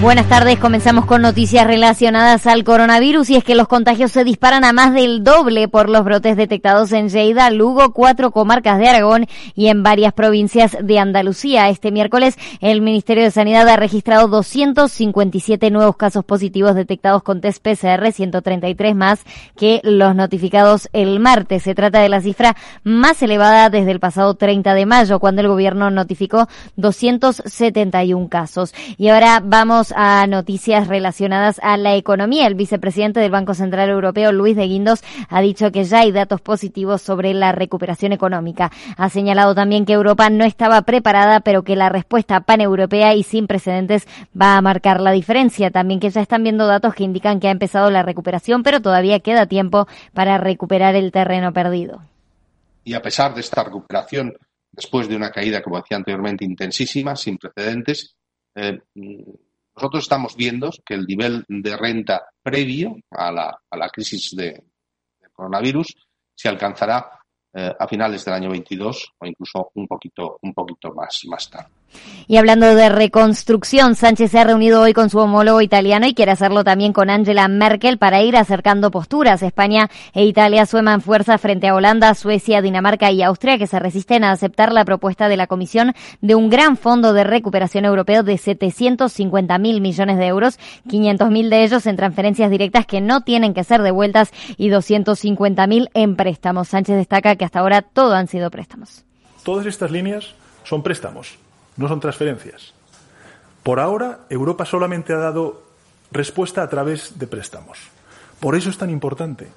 [0.00, 4.64] Buenas tardes, comenzamos con noticias relacionadas al coronavirus y es que los contagios se disparan
[4.64, 9.26] a más del doble por los brotes detectados en Lleida, Lugo, cuatro comarcas de Aragón
[9.54, 11.70] y en varias provincias de Andalucía.
[11.70, 17.62] Este miércoles el Ministerio de Sanidad ha registrado 257 nuevos casos positivos detectados con test
[17.62, 19.20] PCR, 133 más
[19.56, 21.62] que los notificados el martes.
[21.62, 25.48] Se trata de la cifra más elevada desde el pasado 30 de mayo, cuando el
[25.48, 28.74] gobierno notificó 271 casos.
[28.98, 32.46] Y ahora vamos a noticias relacionadas a la economía.
[32.46, 36.40] El vicepresidente del Banco Central Europeo, Luis de Guindos, ha dicho que ya hay datos
[36.40, 38.70] positivos sobre la recuperación económica.
[38.96, 43.46] Ha señalado también que Europa no estaba preparada, pero que la respuesta paneuropea y sin
[43.46, 44.06] precedentes
[44.40, 45.70] va a marcar la diferencia.
[45.70, 49.20] También que ya están viendo datos que indican que ha empezado la recuperación, pero todavía
[49.20, 52.02] queda tiempo para recuperar el terreno perdido.
[52.84, 54.36] Y a pesar de esta recuperación,
[54.70, 58.14] después de una caída, como decía anteriormente, intensísima, sin precedentes,
[58.54, 58.80] eh,
[59.76, 64.52] nosotros estamos viendo que el nivel de renta previo a la, a la crisis de,
[65.20, 65.94] de, coronavirus
[66.34, 67.10] se alcanzará
[67.52, 71.83] eh, a finales del año 22 o incluso un poquito, un poquito más tarde.
[72.26, 76.32] Y hablando de reconstrucción, Sánchez se ha reunido hoy con su homólogo italiano y quiere
[76.32, 79.42] hacerlo también con Angela Merkel para ir acercando posturas.
[79.42, 84.24] España e Italia sueman fuerza frente a Holanda, Suecia, Dinamarca y Austria que se resisten
[84.24, 85.92] a aceptar la propuesta de la Comisión
[86.22, 90.58] de un gran fondo de recuperación europeo de 750 mil millones de euros,
[90.88, 95.66] 500 mil de ellos en transferencias directas que no tienen que ser devueltas y 250
[95.66, 96.68] mil en préstamos.
[96.68, 99.04] Sánchez destaca que hasta ahora todo han sido préstamos.
[99.42, 101.43] Todas estas líneas son préstamos
[101.76, 102.72] no son transferencias.
[103.62, 105.62] Por ahora, Europa solamente ha dado
[106.12, 107.78] respuesta a través de préstamos.
[108.40, 109.48] Por eso es tan importante,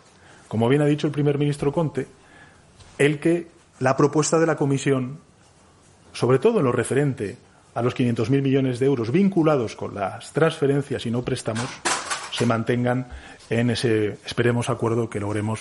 [0.47, 2.07] como bien ha dicho el primer ministro Conte,
[2.97, 3.47] el que
[3.79, 5.19] la propuesta de la Comisión,
[6.13, 7.37] sobre todo en lo referente
[7.75, 11.69] a los 500.000 millones de euros vinculados con las transferencias y no préstamos,
[12.31, 13.07] se mantengan
[13.49, 15.59] en ese, esperemos, acuerdo que logremos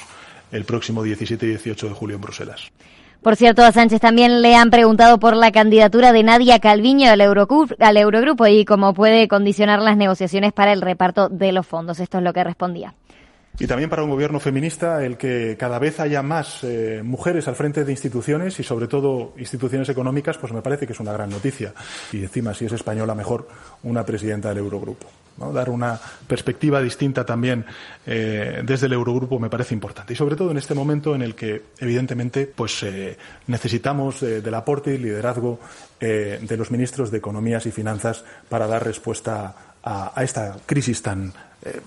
[0.52, 2.70] el próximo 17 y 18 de julio en Bruselas.
[3.26, 7.20] Por cierto, a Sánchez también le han preguntado por la candidatura de Nadia Calviño al,
[7.20, 11.98] Eurogrupo, al Eurogrupo y cómo puede condicionar las negociaciones para el reparto de los fondos.
[11.98, 12.94] Esto es lo que respondía.
[13.58, 17.56] Y también para un gobierno feminista el que cada vez haya más eh, mujeres al
[17.56, 21.28] frente de instituciones y sobre todo instituciones económicas, pues me parece que es una gran
[21.28, 21.74] noticia.
[22.12, 23.48] Y encima, si es española, mejor
[23.82, 25.08] una presidenta del Eurogrupo.
[25.36, 27.64] Dar una perspectiva distinta también
[28.06, 30.14] eh, desde el Eurogrupo me parece importante.
[30.14, 34.54] Y sobre todo en este momento en el que, evidentemente, pues eh, necesitamos eh, del
[34.54, 35.60] aporte y liderazgo
[35.98, 41.32] de los ministros de Economías y Finanzas para dar respuesta a, a esta crisis tan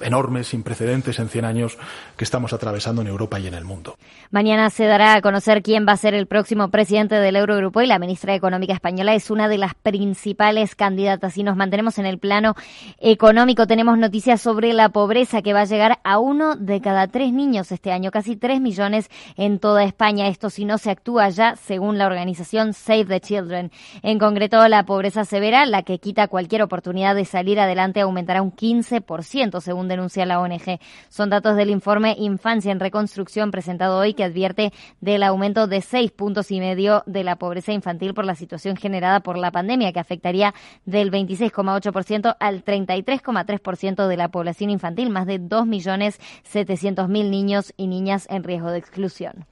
[0.02, 1.78] enorme, sin precedentes en 100 años
[2.18, 3.98] que estamos atravesando en Europa y en el mundo.
[4.32, 7.88] Mañana se dará a conocer quién va a ser el próximo presidente del Eurogrupo y
[7.88, 11.38] la ministra Económica española es una de las principales candidatas.
[11.38, 12.56] Y nos mantenemos en el plano
[13.00, 13.68] económico.
[13.68, 17.72] Tenemos noticias sobre la pobreza que va a llegar a uno de cada tres niños
[17.72, 20.28] este año, casi tres millones en toda España.
[20.28, 23.72] Esto si no se actúa ya, según la organización Save the Children.
[24.02, 28.52] En concreto, la pobreza severa, la que quita cualquier oportunidad de salir adelante, aumentará un
[28.52, 30.80] 15% según denuncia la ONG.
[31.10, 36.10] Son datos del informe Infancia en Reconstrucción presentado hoy que advierte del aumento de seis
[36.10, 40.00] puntos y medio de la pobreza infantil por la situación generada por la pandemia, que
[40.00, 48.26] afectaría del 26,8% al 33,3% de la población infantil, más de 2.700.000 niños y niñas
[48.32, 49.46] en riesgo de exclusión.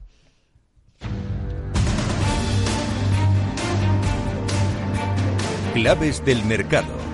[5.74, 7.07] Claves del mercado.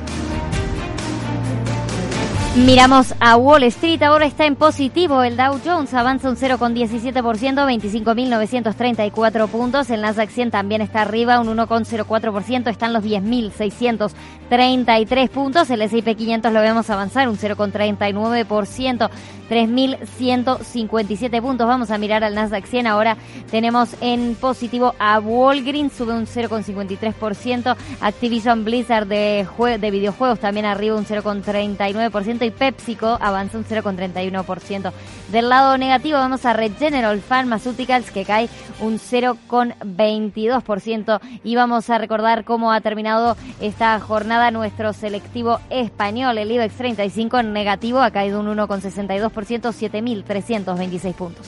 [2.57, 5.25] Miramos a Wall Street, ahora está en positivo.
[5.25, 9.91] El Dow Jones avanza un 0,17%, 25.934 puntos.
[9.91, 15.69] El Nasdaq 100 también está arriba, un 1,04%, están los 10.633 puntos.
[15.69, 19.11] El S&P 500 lo vemos avanzar un 0,39%,
[19.49, 21.67] 3.157 puntos.
[21.67, 22.87] Vamos a mirar al Nasdaq 100.
[22.87, 23.17] Ahora
[23.51, 27.77] tenemos en positivo a Walgreens, sube un 0,53%.
[28.01, 29.47] Activision Blizzard de,
[29.81, 34.93] de videojuegos también arriba un 0,39% y PepsiCo avanza un 0,31%.
[35.31, 38.49] Del lado negativo vamos a Regeneral Pharmaceuticals que cae
[38.81, 46.39] un 0,22% y vamos a recordar cómo ha terminado esta jornada nuestro selectivo español.
[46.39, 51.47] El IBEX 35 en negativo ha caído un 1,62%, 7.326 puntos.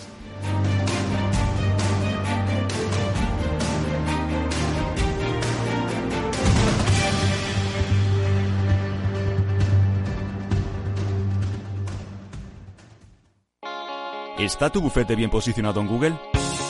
[14.38, 16.35] ¿Está tu bufete bien posicionado en Google?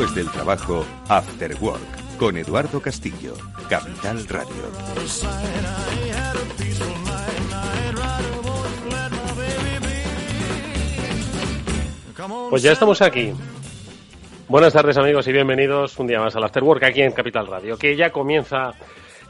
[0.00, 3.34] Después del trabajo, After Work, con Eduardo Castillo,
[3.68, 4.48] Capital Radio.
[12.48, 13.34] Pues ya estamos aquí.
[14.48, 17.76] Buenas tardes amigos y bienvenidos un día más al After Work aquí en Capital Radio,
[17.76, 18.70] que ya comienza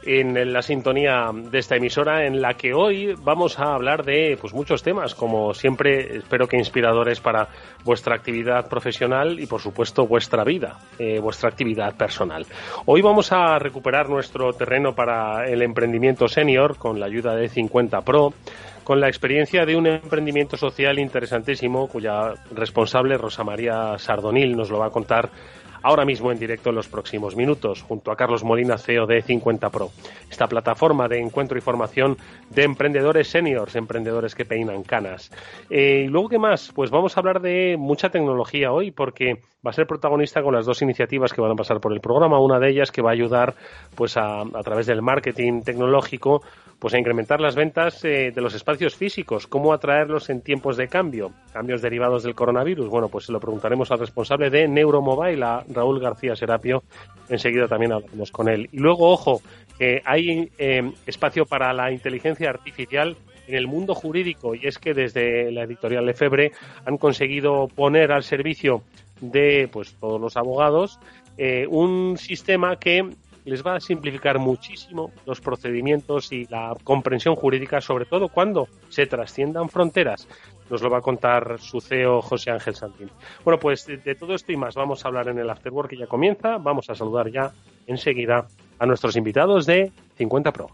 [0.03, 4.53] en la sintonía de esta emisora en la que hoy vamos a hablar de pues
[4.53, 7.47] muchos temas, como siempre espero que inspiradores para
[7.83, 12.45] vuestra actividad profesional y por supuesto vuestra vida, eh, vuestra actividad personal.
[12.85, 18.01] Hoy vamos a recuperar nuestro terreno para el emprendimiento senior con la ayuda de 50
[18.01, 18.33] Pro
[18.83, 24.79] con la experiencia de un emprendimiento social interesantísimo cuya responsable Rosa María Sardonil nos lo
[24.79, 25.29] va a contar
[25.83, 29.69] ahora mismo en directo en los próximos minutos, junto a Carlos Molina, CEO de 50
[29.69, 29.89] Pro.
[30.29, 32.17] Esta plataforma de encuentro y formación
[32.49, 35.31] de emprendedores seniors, emprendedores que peinan canas.
[35.69, 36.71] Eh, y luego, ¿qué más?
[36.73, 40.65] Pues vamos a hablar de mucha tecnología hoy, porque va a ser protagonista con las
[40.65, 42.39] dos iniciativas que van a pasar por el programa.
[42.39, 43.55] Una de ellas que va a ayudar,
[43.95, 46.41] pues, a, a través del marketing tecnológico,
[46.81, 50.87] pues a incrementar las ventas eh, de los espacios físicos, cómo atraerlos en tiempos de
[50.87, 52.89] cambio, cambios derivados del coronavirus.
[52.89, 56.81] Bueno, pues se lo preguntaremos al responsable de Neuromobile, a Raúl García Serapio.
[57.29, 58.67] Enseguida también hablaremos con él.
[58.71, 59.41] Y luego, ojo,
[59.77, 63.15] que hay eh, espacio para la inteligencia artificial
[63.47, 66.51] en el mundo jurídico y es que desde la editorial Lefebvre
[66.85, 68.81] han conseguido poner al servicio
[69.21, 70.99] de pues todos los abogados
[71.37, 73.09] eh, un sistema que
[73.45, 79.07] les va a simplificar muchísimo los procedimientos y la comprensión jurídica, sobre todo cuando se
[79.07, 80.27] trasciendan fronteras.
[80.69, 83.09] Nos lo va a contar su CEO José Ángel Santín.
[83.43, 86.07] Bueno, pues de, todo esto y más vamos a hablar en el Afterwork que ya
[86.07, 86.57] comienza.
[86.57, 87.51] Vamos a saludar ya
[87.87, 88.45] enseguida
[88.79, 90.69] a nuestros invitados de 50 Pro.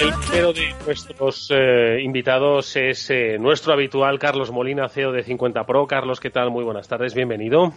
[0.00, 5.64] El primero de nuestros eh, invitados es eh, nuestro habitual Carlos Molina, CEO de 50
[5.64, 5.86] Pro.
[5.86, 6.50] Carlos, ¿qué tal?
[6.50, 7.72] Muy buenas tardes, bienvenido.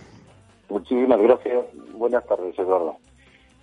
[0.69, 1.65] Muchísimas gracias.
[1.91, 2.95] Buenas tardes, Eduardo.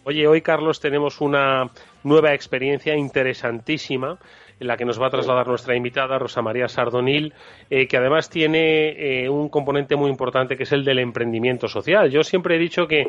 [0.05, 1.71] Oye, hoy, Carlos, tenemos una
[2.05, 4.19] nueva experiencia interesantísima
[4.61, 7.35] en la que nos va a trasladar nuestra invitada, Rosa María Sardonil,
[7.71, 12.11] eh, que además tiene un componente muy importante que es el del emprendimiento social.
[12.11, 13.07] Yo siempre he dicho que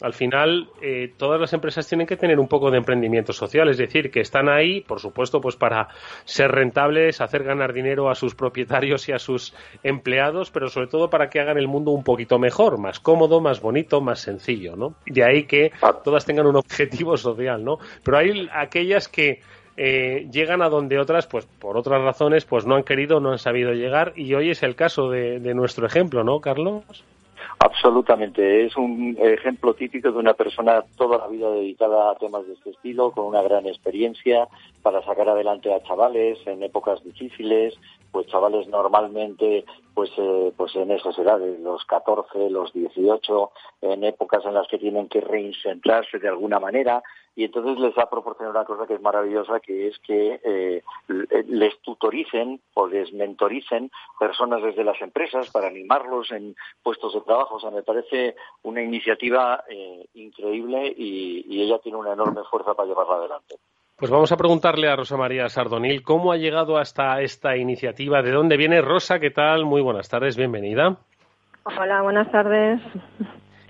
[0.00, 3.78] al final eh, todas las empresas tienen que tener un poco de emprendimiento social, es
[3.78, 5.88] decir, que están ahí, por supuesto, pues para
[6.24, 11.10] ser rentables, hacer ganar dinero a sus propietarios y a sus empleados, pero sobre todo
[11.10, 14.96] para que hagan el mundo un poquito mejor, más cómodo, más bonito, más sencillo, ¿no?
[15.06, 15.70] De ahí que
[16.02, 17.78] todas tengan un objetivo social, ¿no?
[18.02, 19.40] Pero hay aquellas que
[19.76, 23.38] eh, llegan a donde otras, pues por otras razones, pues no han querido, no han
[23.38, 27.04] sabido llegar, y hoy es el caso de, de nuestro ejemplo, ¿no, Carlos?
[27.58, 32.54] Absolutamente, es un ejemplo típico de una persona toda la vida dedicada a temas de
[32.54, 34.48] este estilo, con una gran experiencia
[34.82, 37.74] para sacar adelante a chavales en épocas difíciles,
[38.14, 43.50] pues chavales normalmente pues, eh, pues en esas edades, los 14, los 18,
[43.82, 47.02] en épocas en las que tienen que reincentrarse de alguna manera,
[47.34, 50.82] y entonces les ha proporcionado una cosa que es maravillosa, que es que eh,
[51.48, 53.90] les tutoricen o les mentoricen
[54.20, 56.54] personas desde las empresas para animarlos en
[56.84, 57.56] puestos de trabajo.
[57.56, 62.74] O sea, me parece una iniciativa eh, increíble y, y ella tiene una enorme fuerza
[62.74, 63.56] para llevarla adelante.
[63.96, 68.32] Pues vamos a preguntarle a Rosa María Sardonil cómo ha llegado hasta esta iniciativa, de
[68.32, 68.80] dónde viene.
[68.80, 69.64] Rosa, ¿qué tal?
[69.64, 70.96] Muy buenas tardes, bienvenida.
[71.62, 72.80] Hola, buenas tardes.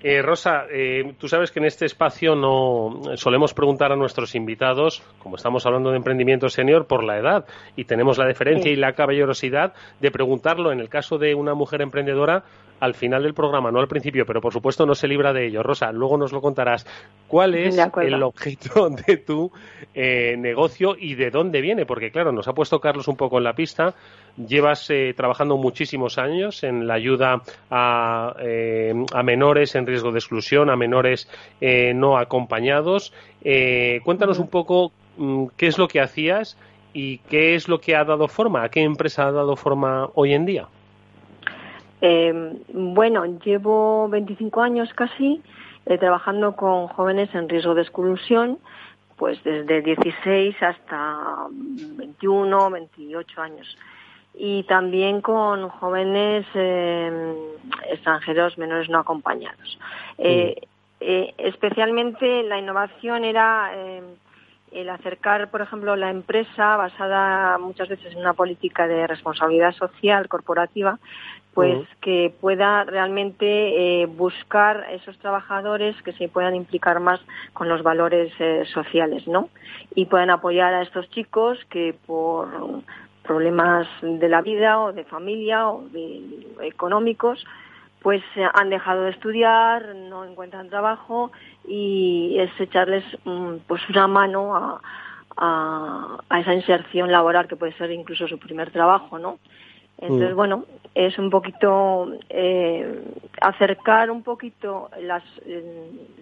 [0.01, 5.03] Eh, Rosa, eh, tú sabes que en este espacio no solemos preguntar a nuestros invitados,
[5.19, 8.93] como estamos hablando de emprendimiento senior, por la edad y tenemos la deferencia y la
[8.93, 12.43] caballerosidad de preguntarlo en el caso de una mujer emprendedora
[12.79, 15.63] al final del programa, no al principio, pero por supuesto no se libra de ello.
[15.63, 16.85] Rosa, luego nos lo contarás.
[17.27, 19.51] ¿Cuál es el objeto de tu
[19.93, 21.85] eh, negocio y de dónde viene?
[21.85, 23.93] Porque claro, nos ha puesto Carlos un poco en la pista.
[24.37, 27.41] Llevas eh, trabajando muchísimos años en la ayuda
[27.71, 31.29] a, eh, a, menores en riesgo de exclusión, a menores
[31.61, 33.13] no acompañados.
[34.03, 36.57] cuéntanos un poco mm, qué es lo que hacías
[36.93, 40.33] y qué es lo que ha dado forma, a qué empresa ha dado forma hoy
[40.33, 40.67] en día.
[42.07, 45.41] Eh, bueno, llevo 25 años casi
[45.87, 48.59] eh, trabajando con jóvenes en riesgo de exclusión,
[49.15, 53.77] pues desde 16 hasta 21, 28 años.
[54.35, 57.33] Y también con jóvenes eh,
[57.89, 59.79] extranjeros menores no acompañados.
[60.19, 60.61] Eh,
[60.99, 63.71] especialmente la innovación era
[64.75, 70.27] el acercar, por ejemplo, la empresa basada muchas veces en una política de responsabilidad social
[70.27, 70.99] corporativa,
[71.53, 77.21] pues que pueda realmente eh, buscar esos trabajadores que se puedan implicar más
[77.53, 79.49] con los valores eh, sociales, ¿no?
[79.95, 82.49] Y puedan apoyar a estos chicos que por
[83.23, 87.45] problemas de la vida o de familia o de económicos,
[88.05, 91.31] pues eh, han dejado de estudiar, no encuentran trabajo
[91.67, 94.79] y es echarles mm, pues una mano a,
[96.29, 99.39] a, esa inserción laboral que puede ser incluso su primer trabajo, ¿no?
[99.97, 100.35] Entonces, mm.
[100.35, 103.03] bueno, es un poquito eh,
[103.41, 105.23] acercar un poquito las,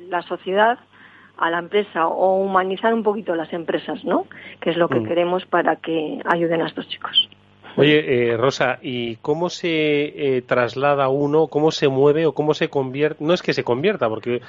[0.08, 0.80] la sociedad
[1.36, 4.28] a la empresa o humanizar un poquito las empresas, ¿no?
[4.62, 5.06] Que es lo que mm.
[5.06, 7.30] queremos para que ayuden a estos chicos.
[7.76, 9.68] Oye, eh, Rosa, ¿y cómo se
[10.38, 13.24] eh, traslada uno, cómo se mueve o cómo se convierte?
[13.24, 14.42] No es que se convierta, porque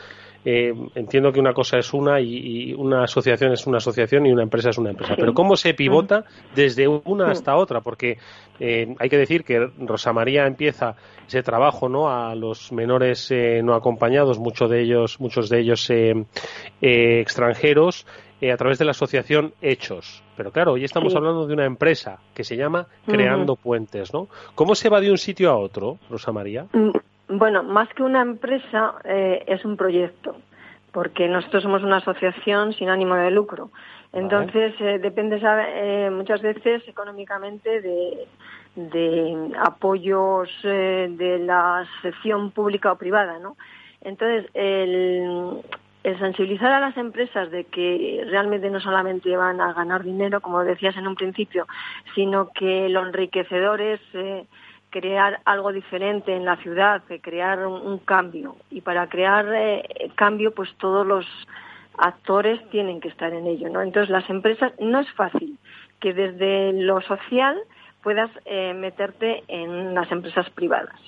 [0.46, 4.42] eh, entiendo que una cosa es una y, una asociación es una asociación y una
[4.42, 5.14] empresa es una empresa.
[5.16, 7.80] Pero ¿cómo se pivota desde una hasta otra?
[7.80, 8.18] Porque
[8.60, 12.10] eh, hay que decir que Rosa María empieza ese trabajo ¿no?
[12.10, 15.90] a los menores eh, no acompañados, muchos de ellos, muchos de ellos
[16.80, 18.06] extranjeros,
[18.52, 20.22] a través de la asociación Hechos.
[20.36, 24.28] Pero claro, hoy estamos hablando de una empresa que se llama Creando Puentes, ¿no?
[24.54, 26.66] ¿Cómo se va de un sitio a otro, Rosa María?
[26.72, 26.90] Mm,
[27.28, 30.36] bueno, más que una empresa, eh, es un proyecto,
[30.92, 33.70] porque nosotros somos una asociación sin ánimo de lucro.
[34.12, 38.26] Entonces, eh, depende eh, muchas veces económicamente de,
[39.64, 43.56] apoyos de la sección pública o privada, ¿no?
[44.00, 45.62] Entonces, el,
[46.04, 50.62] el sensibilizar a las empresas de que realmente no solamente van a ganar dinero, como
[50.62, 51.66] decías en un principio,
[52.14, 54.00] sino que lo enriquecedor es
[54.90, 58.54] crear algo diferente en la ciudad, crear un, cambio.
[58.70, 61.26] Y para crear eh, cambio, pues todos los
[61.98, 63.82] actores tienen que estar en ello, ¿no?
[63.82, 65.58] Entonces las empresas no es fácil
[66.00, 67.58] que desde lo social
[68.04, 71.00] puedas eh, meterte en las empresas privadas.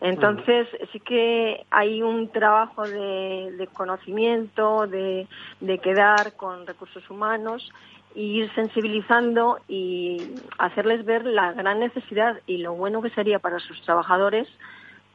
[0.00, 5.26] Entonces sí que hay un trabajo de, conocimiento, de,
[5.60, 7.70] de quedar con recursos humanos
[8.14, 10.16] ir sensibilizando y
[10.58, 14.48] hacerles ver la gran necesidad y lo bueno que sería para sus trabajadores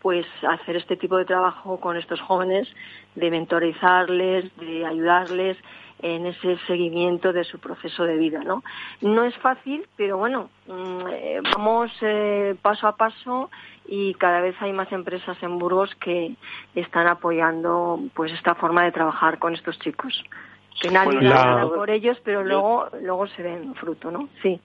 [0.05, 2.67] pues hacer este tipo de trabajo con estos jóvenes,
[3.15, 5.57] de mentorizarles, de ayudarles
[6.05, 8.63] en ese seguimiento de su proceso de vida, ¿no?
[9.01, 13.49] No es fácil, pero bueno, mm, eh, vamos eh, paso a paso
[13.87, 16.35] y cada vez hay más empresas en Burgos que
[16.75, 20.23] están apoyando pues esta forma de trabajar con estos chicos
[20.79, 24.29] que nadie bueno, por ellos, pero luego, luego se ven fruto, ¿no?
[24.43, 24.59] Sí.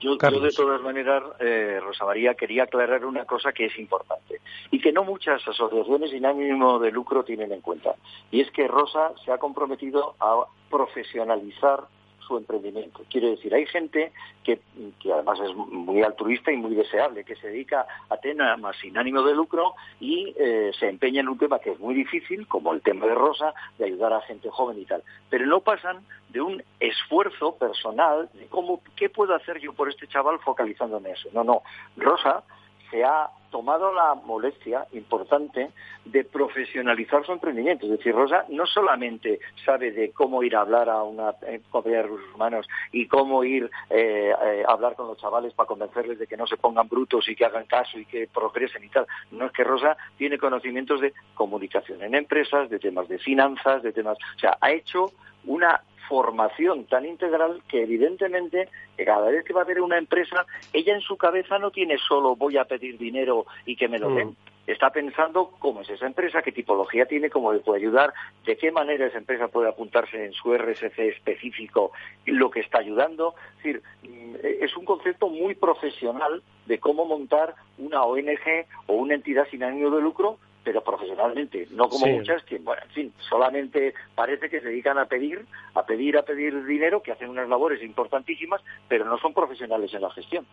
[0.00, 4.80] Yo, de todas maneras, eh, Rosa María, quería aclarar una cosa que es importante y
[4.80, 7.94] que no muchas asociaciones sin ánimo de lucro tienen en cuenta.
[8.30, 11.84] Y es que Rosa se ha comprometido a profesionalizar
[12.26, 13.02] su emprendimiento.
[13.10, 14.12] Quiero decir, hay gente
[14.44, 14.60] que,
[15.12, 19.34] además es muy altruista y muy deseable, que se dedica a temas sin ánimo de
[19.34, 23.06] lucro y eh, se empeña en un tema que es muy difícil, como el tema
[23.06, 25.02] de Rosa, de ayudar a gente joven y tal.
[25.30, 30.06] Pero no pasan de un esfuerzo personal de cómo, ¿qué puedo hacer yo por este
[30.08, 31.28] chaval focalizando en eso?
[31.32, 31.62] No, no.
[31.96, 32.44] Rosa
[32.96, 35.70] se ha tomado la molestia importante
[36.06, 37.84] de profesionalizar su emprendimiento.
[37.84, 41.98] Es decir, Rosa no solamente sabe de cómo ir a hablar a una eh, compañía
[41.98, 46.18] de recursos humanos y cómo ir eh, eh, a hablar con los chavales para convencerles
[46.18, 49.06] de que no se pongan brutos y que hagan caso y que progresen y tal.
[49.30, 53.92] No es que Rosa tiene conocimientos de comunicación en empresas, de temas de finanzas, de
[53.92, 54.16] temas...
[54.36, 55.12] O sea, ha hecho
[55.44, 58.68] una formación tan integral que evidentemente
[59.04, 62.36] cada vez que va a haber una empresa, ella en su cabeza no tiene solo
[62.36, 64.28] voy a pedir dinero y que me lo den.
[64.28, 64.36] Mm.
[64.66, 68.12] Está pensando cómo es esa empresa, qué tipología tiene, cómo le puede ayudar,
[68.44, 71.92] de qué manera esa empresa puede apuntarse en su RSC específico
[72.24, 73.34] lo que está ayudando.
[73.58, 79.14] Es decir, mm, es un concepto muy profesional de cómo montar una ONG o una
[79.14, 83.94] entidad sin ánimo de lucro pero profesionalmente, no como muchas que, bueno, en fin, solamente
[84.16, 87.80] parece que se dedican a pedir, a pedir, a pedir dinero, que hacen unas labores
[87.84, 90.44] importantísimas, pero no son profesionales en la gestión.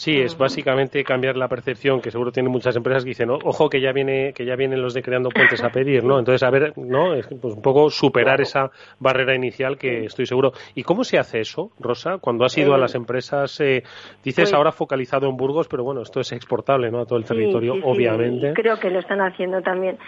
[0.00, 3.82] Sí, es básicamente cambiar la percepción que seguro tienen muchas empresas que dicen, ojo que
[3.82, 6.18] ya viene que ya vienen los de creando puentes a pedir, ¿no?
[6.18, 7.12] Entonces, a ver, ¿no?
[7.12, 10.52] Es pues un poco superar esa barrera inicial que estoy seguro.
[10.74, 12.16] ¿Y cómo se hace eso, Rosa?
[12.18, 13.82] Cuando has ido a las empresas, eh,
[14.24, 17.00] dices pues ahora focalizado en Burgos, pero bueno, esto es exportable, ¿no?
[17.00, 18.54] A todo el territorio, obviamente.
[18.54, 19.98] Creo que lo están haciendo también.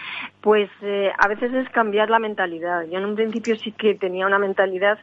[0.41, 2.87] Pues eh, a veces es cambiar la mentalidad.
[2.89, 4.97] Yo en un principio sí que tenía una mentalidad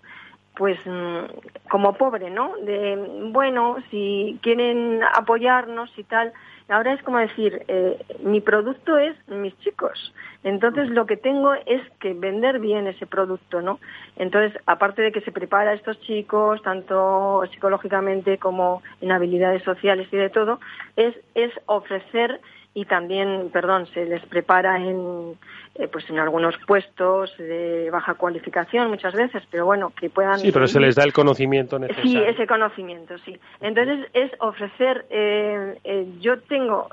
[0.57, 2.57] pues mm, como pobre, ¿no?
[2.59, 6.33] De, bueno, si quieren apoyarnos y tal.
[6.69, 10.15] Ahora es como decir, eh, mi producto es mis chicos.
[10.45, 13.81] Entonces lo que tengo es que vender bien ese producto, ¿no?
[14.17, 20.17] Entonces, aparte de que se prepara estos chicos, tanto psicológicamente como en habilidades sociales y
[20.17, 20.61] de todo,
[20.95, 22.41] es, es ofrecer
[22.73, 25.37] y también, perdón, se les prepara en,
[25.75, 30.39] eh, pues en algunos puestos de baja cualificación muchas veces, pero bueno, que puedan...
[30.39, 32.11] Sí, pero se les da el conocimiento necesario.
[32.11, 33.37] Sí, ese conocimiento, sí.
[33.61, 36.89] Entonces es ofrecer, eh, eh, yo tengo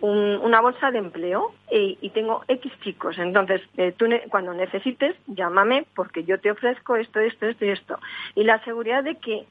[0.00, 3.60] una bolsa de empleo y, tengo X chicos, entonces
[3.96, 8.00] tú cuando necesites, llámame porque yo te ofrezco esto, esto, esto y esto.
[8.34, 9.46] Y la seguridad de que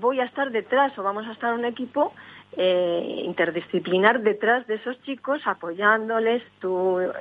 [0.00, 2.12] voy a estar detrás o vamos a estar un equipo
[2.56, 6.42] eh, interdisciplinar detrás de esos chicos, apoyándoles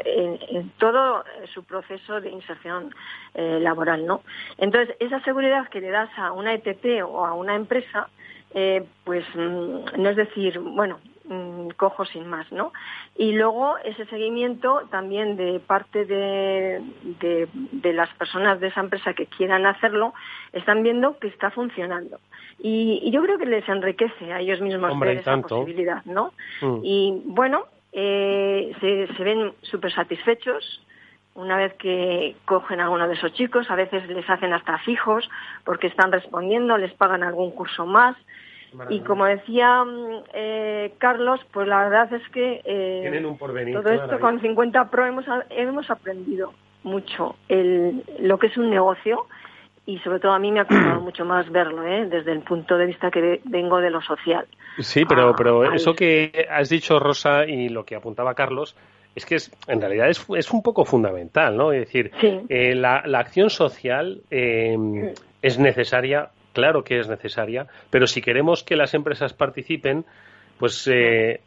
[0.05, 2.93] en, todo su proceso de inserción
[3.35, 4.21] eh, laboral, ¿no?
[4.57, 8.09] Entonces, esa seguridad que le das a una ETP o a una empresa,
[8.53, 12.73] eh, pues mm, no es decir, bueno, mm, cojo sin más, ¿no?
[13.15, 16.81] Y luego ese seguimiento también de parte de,
[17.21, 20.13] de, las personas de esa empresa que quieran hacerlo,
[20.51, 22.19] están viendo que está funcionando.
[22.61, 26.33] Y, yo creo que les enriquece a ellos mismos ver esa posibilidad, ¿no?
[26.61, 26.79] Mm.
[26.83, 30.81] Y bueno, eh, se, ven súper satisfechos
[31.35, 35.29] una vez que cogen a alguno de esos chicos, a veces les hacen hasta fijos
[35.63, 38.17] porque están respondiendo, les pagan algún curso más.
[38.89, 43.23] Y como decía mm, eh, Carlos, pues la verdad es que eh,
[43.73, 46.53] todo esto con 50 Pro hemos, hemos aprendido
[46.83, 49.25] mucho el, lo que es un negocio
[49.85, 52.05] y sobre todo a mí me ha costado mucho más verlo, ¿eh?
[52.05, 54.45] desde el punto de vista que vengo de lo social.
[54.77, 58.75] Sí, pero, ah, pero eso que has dicho, Rosa, y lo que apuntaba Carlos,
[59.15, 61.71] es que es, en realidad es, es un poco fundamental, ¿no?
[61.71, 64.77] Es decir, eh, la, la, acción social eh,
[65.41, 70.05] es necesaria, claro que es necesaria, pero si queremos que las empresas participen,
[70.59, 71.39] pues eh,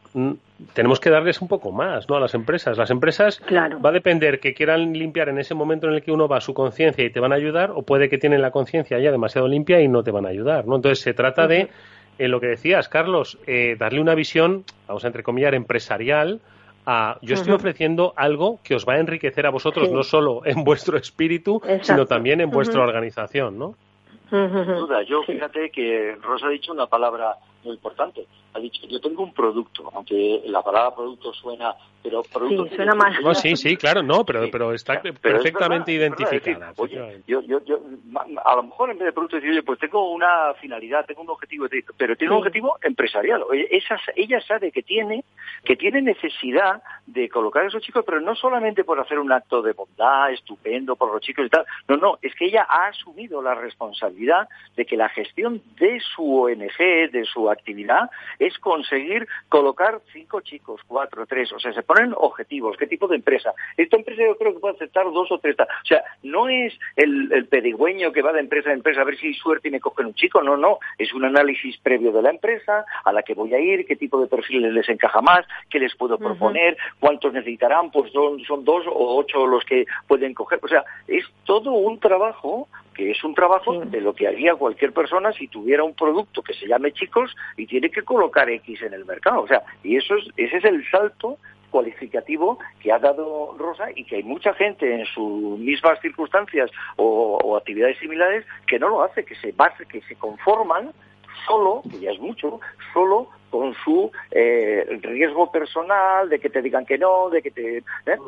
[0.73, 2.17] tenemos que darles un poco más ¿no?
[2.17, 2.79] a las empresas.
[2.79, 6.29] Las empresas va a depender que quieran limpiar en ese momento en el que uno
[6.29, 8.99] va a su conciencia y te van a ayudar, o puede que tienen la conciencia
[8.99, 10.67] ya demasiado limpia y no te van a ayudar.
[10.67, 10.77] ¿no?
[10.77, 11.69] Entonces se trata de,
[12.19, 16.41] eh, lo que decías, Carlos, eh, darle una visión, vamos a entrecomillar, empresarial.
[16.85, 20.65] A, yo estoy ofreciendo algo que os va a enriquecer a vosotros, no solo en
[20.65, 23.77] vuestro espíritu, sino también en vuestra organización, ¿no?
[24.33, 25.03] Duda.
[25.03, 28.27] Yo fíjate que Rosa ha dicho una palabra muy importante.
[28.55, 32.67] Ha dicho, yo tengo un producto, aunque la palabra producto suena, pero producto...
[32.67, 33.15] Sí, suena mal.
[33.37, 36.73] sí, sí, claro, no, pero, pero está perfectamente identificada.
[36.77, 37.81] oye, yo, yo, yo,
[38.45, 41.67] a lo mejor en vez de producto decir, pues tengo una finalidad, tengo un objetivo,
[41.97, 43.45] pero tiene un objetivo empresarial.
[43.71, 45.25] Esa, ella sabe que tiene,
[45.65, 49.63] que tiene necesidad de colocar a esos chicos, pero no solamente por hacer un acto
[49.63, 51.65] de bondad estupendo por los chicos y tal.
[51.89, 56.43] No, no, es que ella ha asumido la responsabilidad de que la gestión de su
[56.43, 58.11] ONG, de su actividad,
[58.47, 63.17] es conseguir colocar cinco chicos, cuatro, tres, o sea, se ponen objetivos, qué tipo de
[63.17, 63.53] empresa.
[63.77, 67.33] Esta empresa yo creo que puede aceptar dos o tres, o sea, no es el,
[67.33, 69.81] el pedigüeño que va de empresa a empresa a ver si hay suerte y me
[69.81, 73.35] cogen un chico, no, no, es un análisis previo de la empresa, a la que
[73.35, 77.33] voy a ir, qué tipo de perfiles les encaja más, qué les puedo proponer, cuántos
[77.33, 81.73] necesitarán, pues son, son dos o ocho los que pueden coger, o sea, es todo
[81.73, 85.95] un trabajo que es un trabajo de lo que haría cualquier persona si tuviera un
[85.95, 89.43] producto que se llame chicos y tiene que colocar X en el mercado.
[89.43, 91.39] O sea, y eso es, ese es el salto
[91.73, 97.57] cualificativo que ha dado Rosa y que hay mucha gente en sus mismas circunstancias o,
[97.57, 100.93] actividades similares que no lo hace, que se base, que se conforman
[101.47, 102.61] solo, que ya es mucho,
[102.93, 107.79] solo con su eh, riesgo personal de que te digan que no, de que te,
[107.79, 107.83] ¿eh?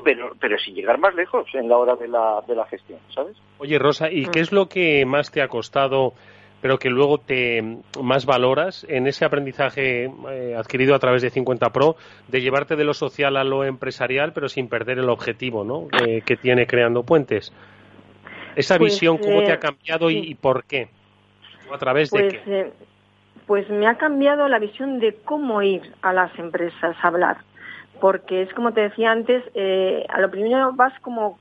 [0.04, 3.36] pero, pero sin llegar más lejos en la hora de la, de la gestión, ¿sabes?
[3.58, 6.12] Oye, Rosa, ¿y qué es lo que más te ha costado?
[6.60, 7.62] pero que luego te
[8.00, 11.96] más valoras en ese aprendizaje eh, adquirido a través de 50 Pro
[12.28, 15.88] de llevarte de lo social a lo empresarial, pero sin perder el objetivo ¿no?
[15.90, 17.52] que tiene creando puentes.
[18.56, 20.88] Esa pues, visión, ¿cómo te ha cambiado y, por qué?
[21.72, 22.72] ¿A través de pues, qué?
[23.46, 27.38] Pues me ha cambiado la visión de cómo ir a las empresas a hablar.
[28.00, 31.38] Porque es como te decía antes, eh, a lo primero vas como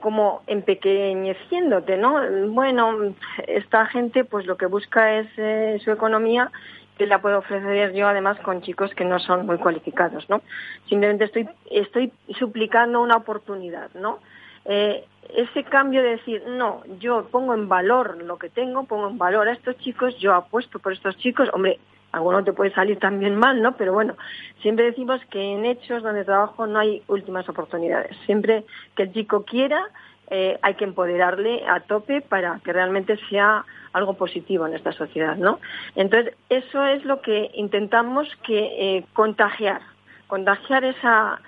[0.00, 2.20] como empequeñeciéndote, ¿no?
[2.50, 3.14] Bueno,
[3.46, 6.50] esta gente pues lo que busca es eh, su economía
[6.98, 10.42] que la puedo ofrecer yo además con chicos que no son muy cualificados, ¿no?
[10.88, 14.18] Simplemente estoy, estoy suplicando una oportunidad, ¿no?
[14.64, 19.18] Eh, ese cambio de decir, no, yo pongo en valor lo que tengo, pongo en
[19.18, 21.78] valor a estos chicos, yo apuesto por estos chicos, hombre,
[22.12, 23.76] alguno te puede salir también mal, ¿no?
[23.76, 24.16] Pero bueno,
[24.62, 28.16] siempre decimos que en hechos donde trabajo no hay últimas oportunidades.
[28.26, 29.88] Siempre que el chico quiera,
[30.30, 35.36] eh, hay que empoderarle a tope para que realmente sea algo positivo en esta sociedad,
[35.36, 35.60] ¿no?
[35.96, 39.82] Entonces, eso es lo que intentamos que eh, contagiar,
[40.28, 41.40] contagiar esa,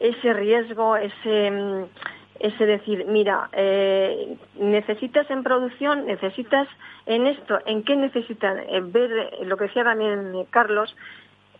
[0.00, 1.84] ese riesgo, ese mm,
[2.40, 6.68] es decir, mira, eh, necesitas en producción, necesitas
[7.06, 8.58] en esto, ¿en qué necesitan?
[8.92, 10.94] ver lo que decía también Carlos,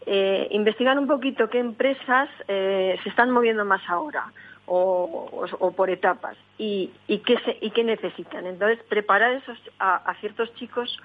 [0.06, 4.32] eh, investigar un poquito qué empresas eh, se están moviendo más ahora
[4.66, 8.46] o, por etapas y, y, qué y qué necesitan.
[8.46, 10.98] Entonces, preparar esos, a ciertos chicos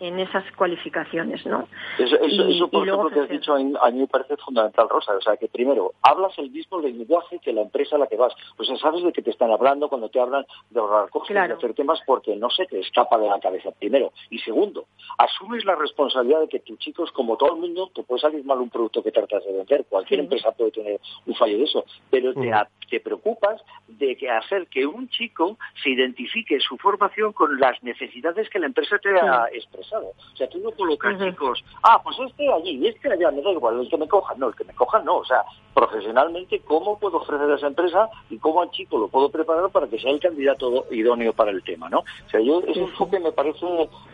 [0.00, 1.68] en esas cualificaciones, ¿no?
[1.98, 5.16] Eso, eso, por ejemplo, que has dicho, a mí me parece fundamental, Rosa.
[5.16, 8.32] O sea, que primero, hablas el mismo lenguaje que la empresa a la que vas.
[8.56, 11.74] Pues sabes de qué te están hablando cuando te hablan de ahorrar costes, de hacer
[11.74, 14.12] temas, porque no se te escapa de la cabeza, primero.
[14.30, 14.86] Y segundo,
[15.18, 18.58] asumes la responsabilidad de que tus chicos, como todo el mundo, te puede salir mal
[18.58, 19.84] un producto que tratas de vender.
[19.88, 21.84] Cualquier empresa puede tener un fallo de eso.
[22.10, 22.52] Pero te,
[22.88, 28.48] te preocupas de que hacer que un chico se identifique su formación con las necesidades
[28.48, 32.52] que la empresa te ha expresado o sea, tú no colocas chicos, ah, pues este
[32.52, 35.04] allí este allá, me da igual, el que me cojan, no, el que me cojan
[35.04, 35.18] no.
[35.18, 39.30] O sea, profesionalmente, ¿cómo puedo ofrecer a esa empresa y cómo al chico lo puedo
[39.30, 42.00] preparar para que sea el candidato idóneo para el tema, ¿no?
[42.00, 43.66] O sea, yo, ese enfoque me parece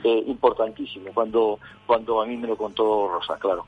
[0.05, 3.67] eh, importantísimo cuando, cuando a mí me lo contó Rosa, claro.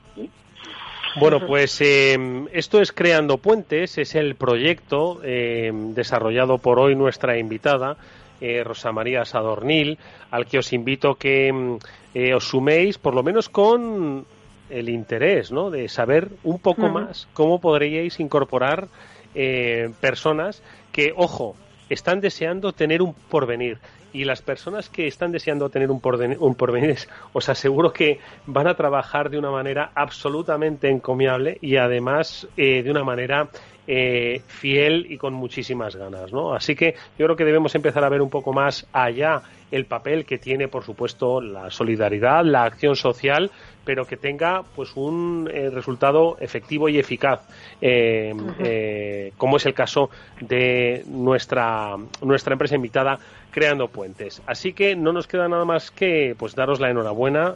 [1.19, 7.39] Bueno, pues em, esto es Creando Puentes, es el proyecto em, desarrollado por hoy nuestra
[7.39, 7.97] invitada,
[8.41, 9.97] eh, Rosa María Sadornil,
[10.31, 11.77] al que os invito que mm,
[12.13, 14.25] eh, os suméis por lo menos con
[14.69, 15.71] el interés ¿no?
[15.71, 18.87] de saber un poco más cómo podríais incorporar
[19.33, 21.55] eh, personas que, ojo,
[21.89, 23.79] están deseando tener un porvenir.
[24.13, 26.97] Y las personas que están deseando tener un porvenir, un porvenir,
[27.33, 33.03] os aseguro que van a trabajar de una manera absolutamente encomiable y además de una
[33.03, 33.49] manera
[33.89, 36.53] eh, fiel y con muchísimas ganas, ¿no?
[36.53, 40.25] Así que yo creo que debemos empezar a ver un poco más allá el papel
[40.25, 43.49] que tiene, por supuesto, la solidaridad, la acción social,
[43.85, 47.47] pero que tenga pues un eh, resultado efectivo y eficaz,
[47.81, 50.09] eh, como es el caso
[50.41, 53.17] de nuestra nuestra empresa invitada
[53.51, 54.41] creando puentes.
[54.45, 57.55] Así que no nos queda nada más que pues daros la enhorabuena,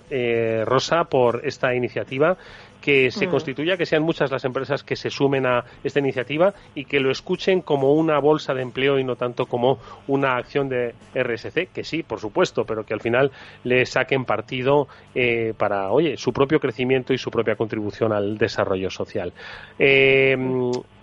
[0.66, 2.38] Rosa, por esta iniciativa
[2.82, 3.30] que se mm.
[3.30, 7.12] constituya, que sean muchas las empresas que se sumen a esta iniciativa y que lo
[7.12, 11.84] escuchen como una bolsa de empleo y no tanto como una acción de RSC, que
[11.84, 13.32] sí, por supuesto, pero que al final
[13.64, 18.90] le saquen partido eh, para, oye, su propio crecimiento y su propia contribución al desarrollo
[18.90, 19.32] social.
[19.78, 20.36] Eh,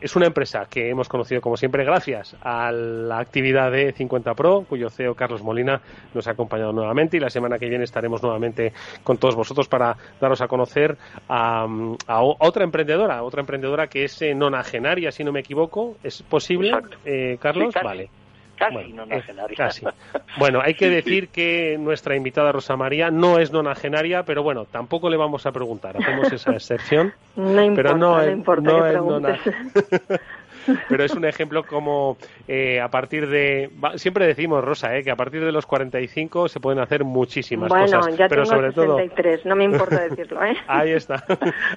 [0.01, 4.65] es una empresa que hemos conocido, como siempre, gracias a la actividad de 50 Pro,
[4.69, 5.81] cuyo CEO Carlos Molina
[6.15, 9.97] nos ha acompañado nuevamente y la semana que viene estaremos nuevamente con todos vosotros para
[10.21, 10.97] daros a conocer
[11.29, 11.67] a,
[12.39, 15.97] otra emprendedora, otra emprendedora que es eh, nonagenaria, si no me equivoco.
[16.03, 16.73] ¿Es posible,
[17.05, 17.75] eh, Carlos?
[17.83, 18.09] vale.
[18.59, 19.05] Casi bueno,
[19.57, 19.87] Casi.
[20.39, 25.09] Bueno, hay que decir que nuestra invitada Rosa María no es nonagenaria, pero bueno, tampoco
[25.09, 25.97] le vamos a preguntar.
[25.97, 27.13] Hacemos esa excepción.
[27.37, 29.21] No pero no, no importa no
[30.89, 32.17] pero es un ejemplo como
[32.47, 33.71] eh, a partir de...
[33.97, 38.01] Siempre decimos, Rosa, eh, que a partir de los 45 se pueden hacer muchísimas cosas.
[38.01, 40.45] Bueno, ya pero tengo sobre 63, no me importa decirlo.
[40.45, 40.57] ¿eh?
[40.67, 41.25] Ahí está.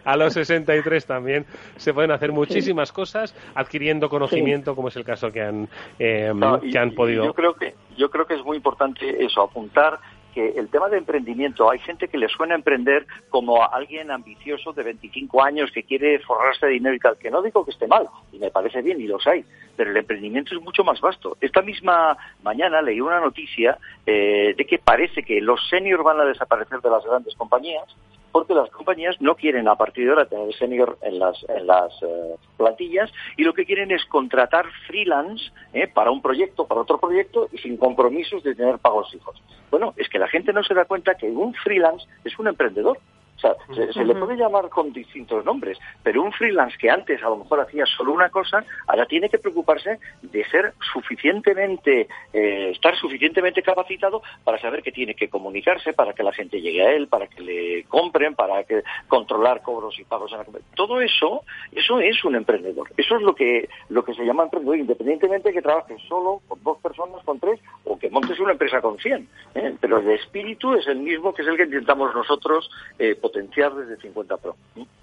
[0.04, 1.46] A los 63 también
[1.78, 5.68] se pueden hacer muchísimas cosas adquiriendo conocimiento, como es el caso que han,
[6.00, 6.32] eh,
[6.72, 7.26] que han podido.
[7.26, 10.00] Yo creo que, yo creo que es muy importante eso, apuntar
[10.34, 14.74] que el tema de emprendimiento, hay gente que le suena emprender como a alguien ambicioso
[14.74, 17.88] de 25 años que quiere forrarse de dinero y tal, que no digo que esté
[17.88, 21.38] mal, y me parece bien, y los hay, pero el emprendimiento es mucho más vasto.
[21.42, 26.26] Esta misma mañana leí una noticia eh, de que parece que los seniors van a
[26.26, 27.86] desaparecer de las grandes compañías
[28.32, 31.92] porque las compañías no quieren a partir de ahora tener senior en las, en las
[32.02, 36.98] eh, plantillas y lo que quieren es contratar freelance eh, para un proyecto, para otro
[37.00, 39.42] proyecto y sin compromisos de tener pagos fijos.
[39.70, 43.00] Bueno, es que la gente no se da cuenta que un freelance es un emprendedor.
[43.42, 47.22] O sea, se, se, le puede llamar con distintos nombres, pero un freelance que antes
[47.24, 52.70] a lo mejor hacía solo una cosa, ahora tiene que preocuparse de ser suficientemente, eh,
[52.72, 56.92] estar suficientemente capacitado para saber que tiene que comunicarse, para que la gente llegue a
[56.92, 61.44] él, para que le compren, para que controlar cobros y pagos en la Todo eso,
[61.72, 62.90] eso es un emprendedor.
[62.96, 66.62] Eso es lo que, lo que se llama emprendedor, independientemente de que trabajes solo, con
[66.64, 69.28] dos personas, con tres, o que montes una empresa con cien.
[69.56, 69.76] ¿eh?
[69.80, 73.98] Pero el espíritu es el mismo que es el que intentamos nosotros eh, potenciar desde
[73.98, 74.56] 50 Pro.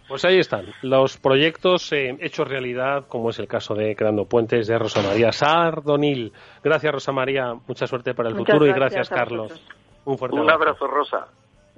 [0.09, 4.67] Pues ahí están, los proyectos eh, hechos realidad, como es el caso de Creando Puentes
[4.67, 6.33] de Rosa María Sardonil.
[6.64, 9.62] Gracias, Rosa María, mucha suerte para el Muchas futuro gracias y gracias, Carlos.
[10.05, 11.29] Un fuerte Un abrazo, Rosa.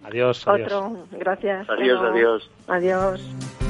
[0.05, 0.73] Adiós, adiós.
[0.73, 1.69] Otro, gracias.
[1.69, 2.51] Adiós, adiós.
[2.69, 3.70] Adiós.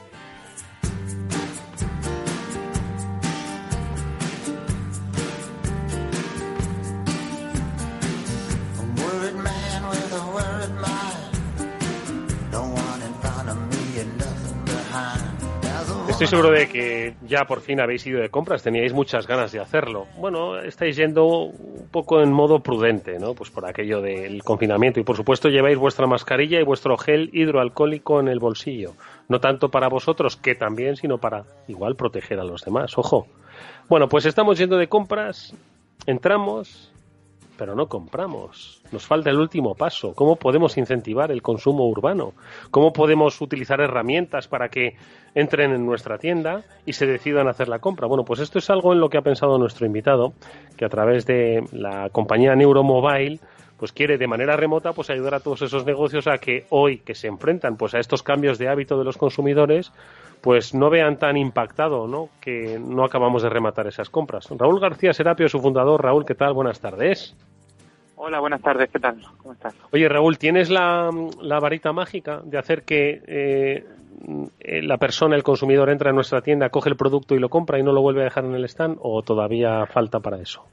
[16.31, 20.07] Seguro de que ya por fin habéis ido de compras, teníais muchas ganas de hacerlo.
[20.17, 23.33] Bueno, estáis yendo un poco en modo prudente, ¿no?
[23.33, 28.21] Pues por aquello del confinamiento y por supuesto lleváis vuestra mascarilla y vuestro gel hidroalcohólico
[28.21, 28.93] en el bolsillo.
[29.27, 32.97] No tanto para vosotros, que también, sino para igual proteger a los demás.
[32.97, 33.27] Ojo.
[33.89, 35.53] Bueno, pues estamos yendo de compras,
[36.05, 36.90] entramos,
[37.61, 38.81] pero no compramos.
[38.91, 40.15] Nos falta el último paso.
[40.15, 42.33] ¿Cómo podemos incentivar el consumo urbano?
[42.71, 44.95] ¿Cómo podemos utilizar herramientas para que
[45.35, 48.07] entren en nuestra tienda y se decidan hacer la compra?
[48.07, 50.33] Bueno, pues esto es algo en lo que ha pensado nuestro invitado,
[50.75, 53.39] que a través de la compañía Neuromobile
[53.77, 57.13] pues quiere de manera remota pues ayudar a todos esos negocios a que hoy que
[57.13, 59.91] se enfrentan pues a estos cambios de hábito de los consumidores
[60.41, 62.29] pues no vean tan impactado ¿no?
[62.41, 64.47] que no acabamos de rematar esas compras.
[64.49, 66.03] Raúl García Serapio, su fundador.
[66.03, 66.53] Raúl, ¿qué tal?
[66.53, 67.35] Buenas tardes.
[68.15, 69.19] Hola, buenas tardes, ¿qué tal?
[69.37, 69.75] ¿Cómo estás?
[69.91, 71.09] Oye, Raúl, ¿tienes la,
[71.41, 73.83] la varita mágica de hacer que eh,
[74.83, 77.83] la persona, el consumidor, entra en nuestra tienda, coge el producto y lo compra y
[77.83, 78.97] no lo vuelve a dejar en el stand?
[79.01, 80.63] ¿O todavía falta para eso?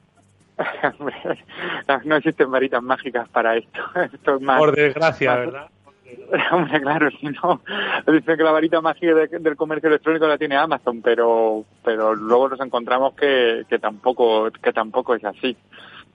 [0.99, 3.81] No, no existen varitas mágicas para esto.
[4.13, 5.69] esto es más, Por desgracia, más- ¿verdad?
[6.53, 7.61] Hombre, claro, si no,
[8.07, 12.49] dicen que la varita mágica de- del comercio electrónico la tiene Amazon, pero pero luego
[12.51, 15.57] nos encontramos que, que tampoco que tampoco es así.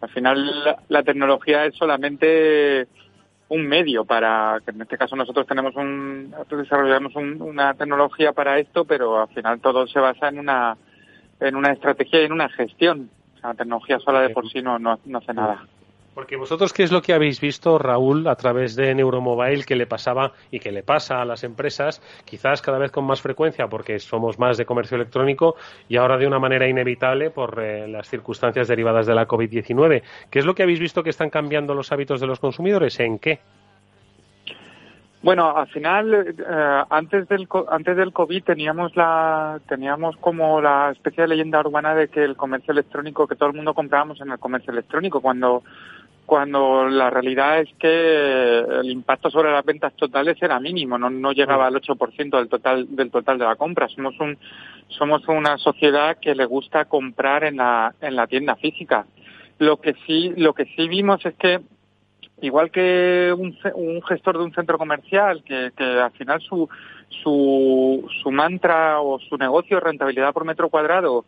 [0.02, 2.88] Al final la, la tecnología es solamente
[3.50, 8.58] un medio para que en este caso nosotros tenemos un desarrollamos un- una tecnología para
[8.60, 10.76] esto, pero al final todo se basa en una
[11.40, 13.10] en una estrategia y en una gestión.
[13.42, 15.66] La tecnología sola de por sí no, no, no hace nada.
[16.14, 19.88] Porque vosotros, ¿qué es lo que habéis visto, Raúl, a través de Neuromobile que le
[19.88, 23.98] pasaba y que le pasa a las empresas, quizás cada vez con más frecuencia, porque
[24.00, 25.56] somos más de comercio electrónico
[25.90, 30.04] y ahora de una manera inevitable por eh, las circunstancias derivadas de la COVID-19?
[30.30, 33.00] ¿Qué es lo que habéis visto que están cambiando los hábitos de los consumidores?
[33.00, 33.40] ¿En qué?
[35.24, 41.22] Bueno, al final, eh, antes del antes del COVID teníamos la teníamos como la especie
[41.22, 44.38] de leyenda urbana de que el comercio electrónico, que todo el mundo comprábamos en el
[44.38, 45.64] comercio electrónico, cuando
[46.26, 51.32] cuando la realidad es que el impacto sobre las ventas totales era mínimo, no, no
[51.32, 53.88] llegaba al 8% del total del total de la compra.
[53.90, 54.38] Somos un
[54.88, 59.06] somos una sociedad que le gusta comprar en la en la tienda física.
[59.60, 61.60] Lo que sí lo que sí vimos es que
[62.42, 66.68] igual que un, un gestor de un centro comercial, que, que al final su,
[67.22, 71.26] su, su mantra o su negocio es rentabilidad por metro cuadrado,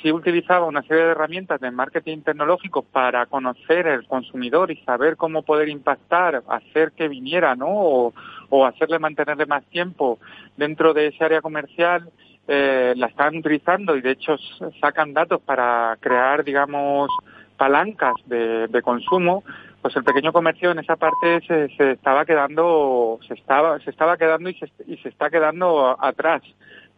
[0.00, 5.16] si utilizaba una serie de herramientas de marketing tecnológico para conocer el consumidor y saber
[5.16, 7.68] cómo poder impactar, hacer que viniera, ¿no?
[7.68, 8.14] O,
[8.48, 10.18] o hacerle mantenerle más tiempo
[10.56, 12.10] dentro de ese área comercial,
[12.46, 14.36] eh, la están utilizando y de hecho
[14.80, 17.10] sacan datos para crear, digamos,
[17.58, 19.44] palancas de, de consumo,
[19.82, 24.16] pues el pequeño comercio en esa parte se, se estaba quedando, se estaba, se estaba
[24.16, 26.42] quedando y se, y se está quedando atrás,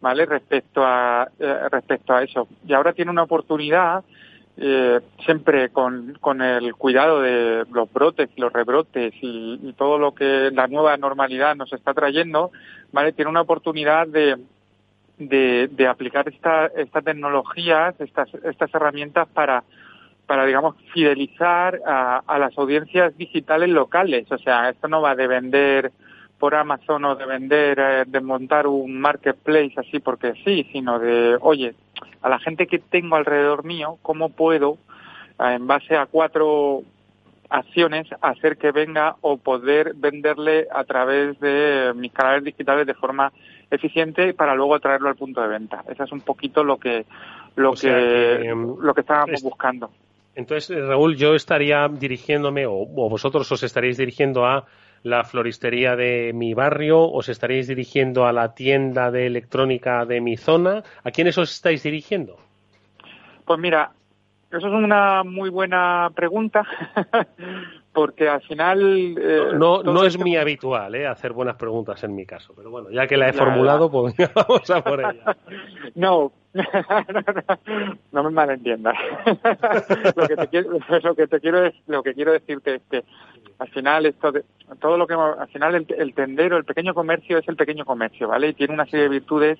[0.01, 0.25] ¿vale?
[0.25, 2.47] Respecto a, eh, respecto a eso.
[2.67, 4.03] Y ahora tiene una oportunidad,
[4.57, 10.51] eh, siempre con, con el cuidado de los brotes, los rebrotes y, todo lo que
[10.51, 12.51] la nueva normalidad nos está trayendo,
[12.91, 13.13] ¿vale?
[13.13, 14.37] Tiene una oportunidad de,
[15.17, 19.63] de, de aplicar esta, estas tecnologías, estas, estas herramientas para,
[20.27, 24.31] para, digamos, fidelizar a, a, las audiencias digitales locales.
[24.31, 25.91] O sea, esto no va de vender
[26.41, 31.37] por Amazon o de vender, eh, de montar un marketplace así porque sí, sino de,
[31.39, 31.75] oye,
[32.23, 34.79] a la gente que tengo alrededor mío, ¿cómo puedo,
[35.39, 36.81] eh, en base a cuatro
[37.47, 43.31] acciones, hacer que venga o poder venderle a través de mis canales digitales de forma
[43.69, 45.83] eficiente para luego traerlo al punto de venta.
[45.87, 47.05] Eso es un poquito lo que
[47.55, 49.91] lo que, que, lo que estábamos es, buscando.
[50.33, 54.65] Entonces, Raúl, yo estaría dirigiéndome o, o, vosotros os estaréis dirigiendo a
[55.03, 60.37] la floristería de mi barrio, os estaréis dirigiendo a la tienda de electrónica de mi
[60.37, 60.83] zona.
[61.03, 62.37] ¿A quiénes os estáis dirigiendo?
[63.45, 63.91] Pues mira,
[64.51, 66.63] eso es una muy buena pregunta,
[67.93, 69.15] porque al final...
[69.17, 72.89] Eh, no no es muy habitual eh, hacer buenas preguntas en mi caso, pero bueno,
[72.89, 75.37] ya que la he formulado, pues vamos a por ella.
[75.95, 76.31] no,
[78.11, 78.95] no me malentiendas.
[80.15, 83.03] lo, que te quiero, lo, que te quiero, lo que quiero decirte es que
[83.59, 84.43] al final esto de,
[84.79, 88.27] todo lo que al final el, el, tendero, el pequeño comercio es el pequeño comercio,
[88.27, 88.49] ¿vale?
[88.49, 89.59] Y tiene una serie de virtudes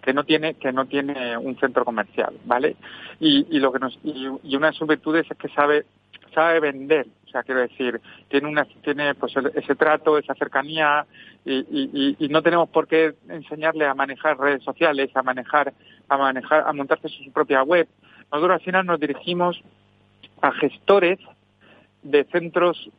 [0.00, 2.76] que no tiene que no tiene un centro comercial, ¿vale?
[3.20, 5.84] Y, y lo que nos y, y una de sus virtudes es que sabe
[6.32, 11.06] sabe vender, o sea, quiero decir, tiene una tiene pues ese trato, esa cercanía
[11.44, 15.72] y, y, no tenemos por qué enseñarle a manejar redes sociales, a manejar
[16.08, 17.88] a manejar a montarse su propia web.
[18.30, 19.60] Nosotros al final nos dirigimos
[20.40, 21.18] a gestores
[22.02, 22.90] de centros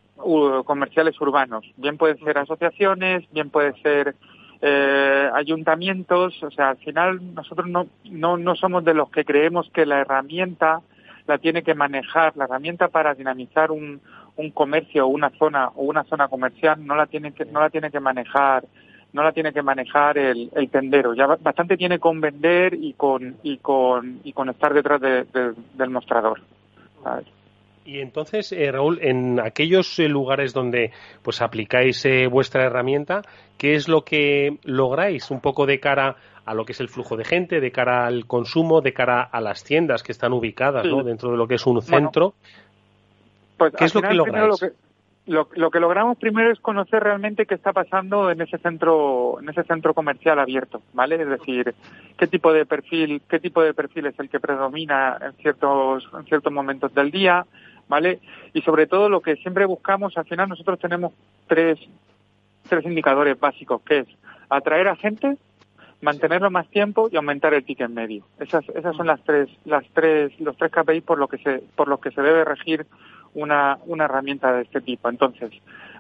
[0.66, 1.66] comerciales urbanos.
[1.78, 4.16] Bien pueden ser asociaciones, bien puede ser
[4.62, 6.42] eh, ayuntamientos.
[6.44, 10.00] O sea, al final nosotros no, no, no somos de los que creemos que la
[10.00, 10.82] herramienta
[11.28, 14.02] la tiene que manejar, la herramienta para dinamizar un,
[14.36, 17.70] un comercio o una zona o una zona comercial no la tiene que, no la
[17.70, 18.66] tiene que manejar
[19.14, 21.14] no la tiene que manejar el, el tendero.
[21.14, 25.54] Ya bastante tiene con vender y con y con y con estar detrás de, de,
[25.76, 26.42] del mostrador.
[27.86, 33.22] Y entonces, eh, Raúl, en aquellos eh, lugares donde pues aplicáis eh, vuestra herramienta,
[33.58, 37.18] ¿qué es lo que lográis un poco de cara a lo que es el flujo
[37.18, 40.86] de gente, de cara al consumo, de cara a las tiendas que están ubicadas.
[40.86, 41.04] ¿no?
[41.04, 42.34] dentro de lo que es un centro?
[43.58, 44.48] Bueno, pues, ¿Qué es lo que lográis?
[44.48, 44.74] Lo que,
[45.26, 49.48] lo, lo, que logramos primero es conocer realmente qué está pasando en ese centro, en
[49.48, 51.22] ese centro comercial abierto, ¿vale?
[51.22, 51.74] Es decir,
[52.18, 56.26] qué tipo de perfil, qué tipo de perfil es el que predomina en ciertos, en
[56.26, 57.46] ciertos momentos del día,
[57.88, 58.20] ¿vale?
[58.54, 61.14] Y sobre todo lo que siempre buscamos, al final nosotros tenemos
[61.48, 61.80] tres,
[62.68, 64.08] tres indicadores básicos, que es
[64.50, 65.38] atraer a gente,
[66.04, 68.26] mantenerlo más tiempo y aumentar el ticket medio.
[68.40, 71.88] Esas, esas son las tres, las tres, los tres KPI por lo que se, por
[71.88, 72.86] los que se debe regir
[73.34, 75.10] una, una herramienta de este tipo.
[75.10, 75.52] Entonces,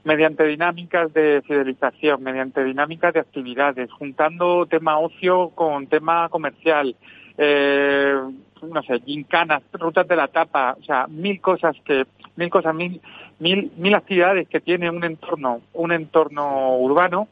[0.03, 6.95] mediante dinámicas de fidelización, mediante dinámicas de actividades, juntando tema ocio con tema comercial,
[7.37, 8.13] eh,
[8.61, 13.01] no sé, gincanas, rutas de la tapa, o sea, mil cosas que, mil cosas, mil,
[13.39, 17.29] mil, mil actividades que tiene un entorno, un entorno urbano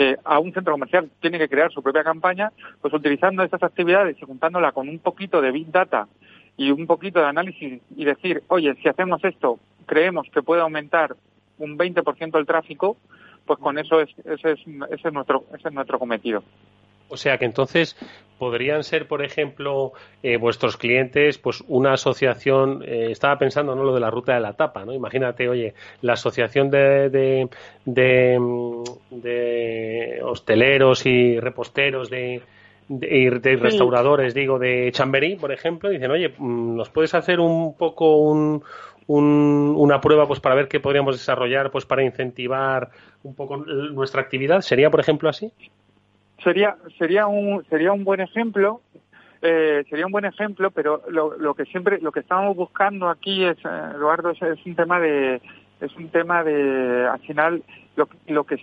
[0.00, 4.16] que a un centro comercial tiene que crear su propia campaña, pues utilizando estas actividades
[4.18, 6.08] y juntándola con un poquito de Big Data
[6.56, 11.16] y un poquito de análisis y decir, oye, si hacemos esto, creemos que puede aumentar
[11.58, 12.96] un 20% el tráfico,
[13.44, 14.60] pues con eso es, ese, es,
[14.90, 16.42] ese, es nuestro, ese es nuestro cometido.
[17.10, 17.96] O sea que entonces
[18.38, 19.92] podrían ser, por ejemplo,
[20.22, 24.40] eh, vuestros clientes, pues una asociación, eh, estaba pensando no lo de la ruta de
[24.40, 24.94] la tapa, ¿no?
[24.94, 27.48] Imagínate, oye, la asociación de, de,
[27.84, 28.38] de,
[29.10, 32.40] de hosteleros y reposteros de,
[32.88, 38.16] de, de restauradores, digo, de Chamberí, por ejemplo, dicen, oye, ¿nos puedes hacer un poco
[38.16, 38.62] un,
[39.06, 42.90] un, una prueba pues para ver qué podríamos desarrollar pues para incentivar
[43.22, 44.62] un poco nuestra actividad?
[44.62, 45.52] ¿Sería, por ejemplo, así?
[46.42, 48.80] Sería sería un sería un buen ejemplo
[49.42, 53.44] eh, sería un buen ejemplo pero lo, lo que siempre lo que estamos buscando aquí
[53.44, 55.40] es Eduardo es, un tema de
[55.80, 57.62] es un tema de, al final,
[57.96, 58.56] lo, lo que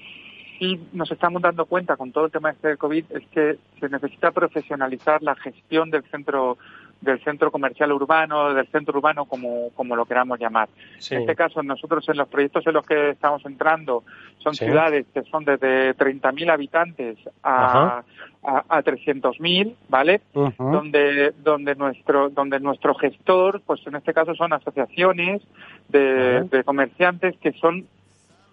[0.59, 3.89] sí nos estamos dando cuenta con todo el tema este del COVID es que se
[3.89, 6.57] necesita profesionalizar la gestión del centro
[7.01, 10.67] del centro comercial urbano, del centro urbano, como, como lo queramos llamar.
[10.97, 11.15] Sí.
[11.15, 14.03] En este caso, nosotros en los proyectos en los que estamos entrando
[14.39, 14.65] son Sí.
[14.65, 18.03] ciudades que son desde 30.000 habitantes a,
[18.43, 20.21] a, a 300.000, ¿vale?
[20.57, 25.41] Donde donde nuestro donde nuestro gestor pues en este caso son asociaciones
[25.89, 27.85] de, de comerciantes que son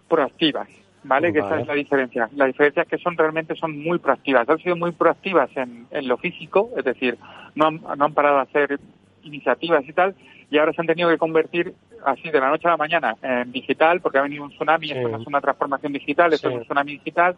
[0.09, 0.67] proactivas
[1.07, 4.47] vale que esa es la diferencia la diferencia es que son realmente son muy proactivas
[4.49, 7.17] han sido muy proactivas en, en lo físico es decir
[7.55, 8.79] no han, no han parado a hacer
[9.23, 10.15] iniciativas y tal
[10.49, 11.73] y ahora se han tenido que convertir
[12.05, 14.93] así de la noche a la mañana en digital porque ha venido un tsunami Sí.
[14.93, 16.53] esto es una transformación digital esto Sí.
[16.53, 17.35] es un tsunami digital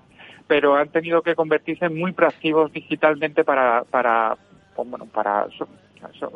[0.48, 4.36] pero han tenido que convertirse en muy proactivos digitalmente para para
[4.76, 5.48] pues, bueno para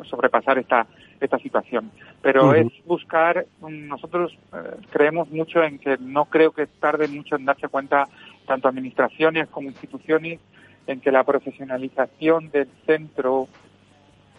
[0.08, 0.86] sobrepasar esta
[1.20, 1.90] esta situación
[2.20, 4.58] pero es buscar mm, nosotros eh,
[4.90, 8.08] creemos mucho en que no creo que tarde mucho en darse cuenta
[8.46, 10.40] tanto administraciones como instituciones
[10.86, 13.48] en que la profesionalización del centro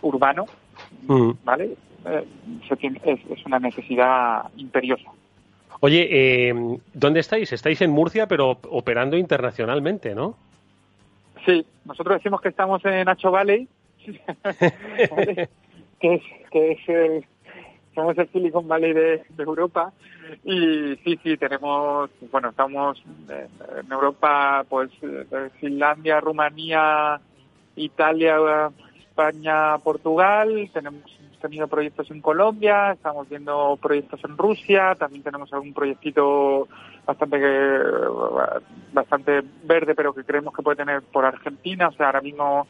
[0.02, 0.46] urbano
[1.44, 2.26] vale Eh,
[2.68, 5.10] se tiene- es, es una necesidad imperiosa
[5.80, 6.54] Oye, eh,
[6.94, 7.52] ¿dónde estáis?
[7.54, 10.36] Estáis en Murcia, pero operando internacionalmente, ¿no?
[11.46, 13.68] Sí, nosotros decimos que estamos en Nacho Valley.
[16.00, 17.26] que es, que es el,
[17.94, 19.94] somos el Silicon Valley de, Europa.
[20.44, 27.20] Y sí, sí, tenemos, bueno, estamos en, Europa, pues eh, Finlandia, Rumanía,
[27.76, 31.04] Italia, España, Portugal, tenemos
[31.44, 36.70] tenido proyectos en Colombia, estamos viendo proyectos en Rusia, también tenemos algún proyectito
[37.06, 37.38] bastante
[38.94, 42.66] bastante verde, pero que creemos que puede tener por Argentina, o sea, ahora mismo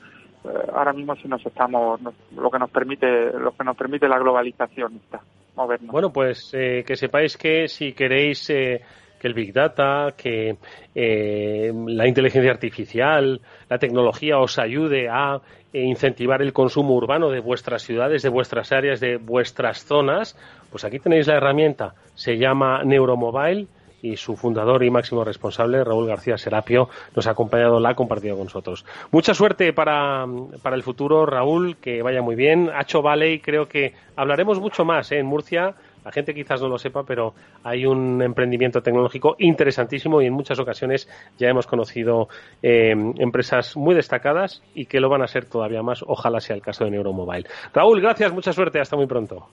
[0.73, 1.99] ahora mismo sí nos estamos
[2.35, 5.21] lo que nos permite lo que nos permite la globalización está
[5.55, 5.91] movernos.
[5.91, 8.81] Bueno, pues eh, que sepáis que si queréis eh,
[9.23, 10.57] que el Big Data, que
[10.93, 13.39] eh, la inteligencia artificial,
[13.69, 15.39] la tecnología os ayude a
[15.71, 20.37] eh, incentivar el consumo urbano de vuestras ciudades, de vuestras áreas, de vuestras zonas,
[20.69, 21.93] pues aquí tenéis la herramienta.
[22.15, 23.67] Se llama Neuromobile
[24.03, 28.35] y su fundador y máximo responsable, Raúl García Serapio, nos ha acompañado, la ha compartido
[28.35, 28.85] con nosotros.
[29.11, 30.25] Mucha suerte para,
[30.61, 32.69] para el futuro, Raúl, que vaya muy bien.
[32.75, 35.19] Hacho Valley, creo que hablaremos mucho más ¿eh?
[35.19, 35.73] en Murcia.
[36.03, 37.33] La gente quizás no lo sepa, pero
[37.63, 42.27] hay un emprendimiento tecnológico interesantísimo y en muchas ocasiones ya hemos conocido
[42.61, 46.03] eh, empresas muy destacadas y que lo van a ser todavía más.
[46.05, 47.47] Ojalá sea el caso de Neuromobile.
[47.73, 49.47] Raúl, gracias, mucha suerte, hasta muy pronto.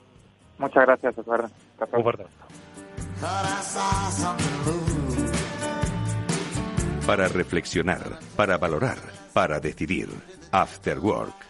[0.58, 1.54] Muchas gracias, pronto.
[1.92, 2.59] Un fuerte abrazo.
[7.06, 8.98] Para reflexionar, para valorar,
[9.34, 10.08] para decidir.
[10.52, 11.49] After Work.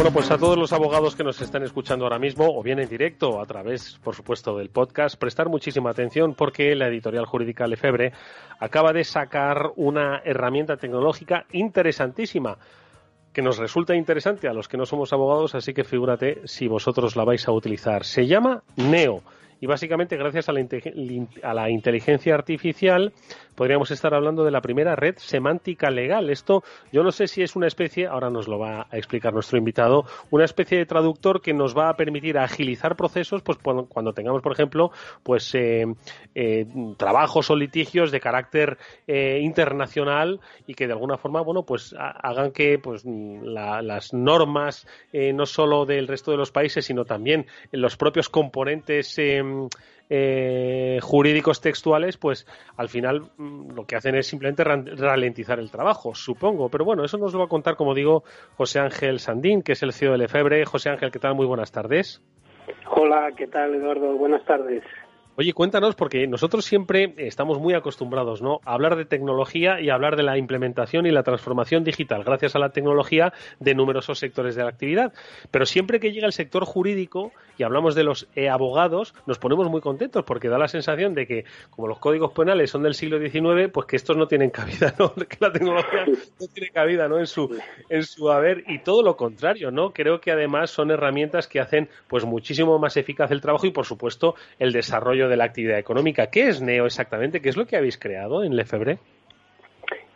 [0.00, 2.88] Bueno, pues a todos los abogados que nos están escuchando ahora mismo, o bien en
[2.88, 8.14] directo, a través, por supuesto, del podcast, prestar muchísima atención porque la editorial jurídica Lefebvre
[8.58, 12.56] acaba de sacar una herramienta tecnológica interesantísima
[13.34, 17.14] que nos resulta interesante a los que no somos abogados, así que figúrate si vosotros
[17.14, 18.04] la vais a utilizar.
[18.04, 19.22] Se llama Neo.
[19.60, 20.64] Y básicamente, gracias a la,
[21.42, 23.12] a la inteligencia artificial,
[23.54, 26.30] podríamos estar hablando de la primera red semántica legal.
[26.30, 29.58] Esto, yo no sé si es una especie, ahora nos lo va a explicar nuestro
[29.58, 34.40] invitado, una especie de traductor que nos va a permitir agilizar procesos, pues cuando, tengamos,
[34.40, 34.92] por ejemplo,
[35.22, 35.84] pues eh,
[36.34, 41.94] eh, trabajos o litigios de carácter eh, internacional y que de alguna forma, bueno, pues
[41.98, 46.86] ha- hagan que pues la- las normas eh, no solo del resto de los países,
[46.86, 49.42] sino también los propios componentes eh,
[50.08, 52.46] eh, jurídicos textuales, pues
[52.76, 56.68] al final mm, lo que hacen es simplemente ralentizar el trabajo, supongo.
[56.68, 58.24] Pero bueno, eso nos lo va a contar, como digo,
[58.56, 60.64] José Ángel Sandín, que es el CEO de Lefebvre.
[60.64, 61.34] José Ángel, ¿qué tal?
[61.34, 62.22] Muy buenas tardes.
[62.90, 64.16] Hola, ¿qué tal, Eduardo?
[64.16, 64.82] Buenas tardes.
[65.40, 68.60] Oye, cuéntanos, porque nosotros siempre estamos muy acostumbrados ¿no?
[68.66, 72.56] a hablar de tecnología y a hablar de la implementación y la transformación digital, gracias
[72.56, 75.14] a la tecnología, de numerosos sectores de la actividad.
[75.50, 79.70] Pero siempre que llega el sector jurídico y hablamos de los eh, abogados, nos ponemos
[79.70, 83.18] muy contentos porque da la sensación de que, como los códigos penales son del siglo
[83.18, 85.14] XIX, pues que estos no tienen cabida, ¿no?
[85.26, 87.18] que la tecnología no tiene cabida ¿no?
[87.18, 89.94] en, su, en su haber y todo lo contrario, ¿no?
[89.94, 93.86] Creo que además son herramientas que hacen pues muchísimo más eficaz el trabajo y, por
[93.86, 96.26] supuesto, el desarrollo de la actividad económica.
[96.26, 97.40] ¿Qué es NEO exactamente?
[97.40, 98.98] ¿Qué es lo que habéis creado en Lefebvre?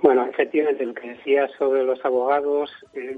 [0.04, 3.16] Bueno, efectivamente, lo que decías sobre los abogados es,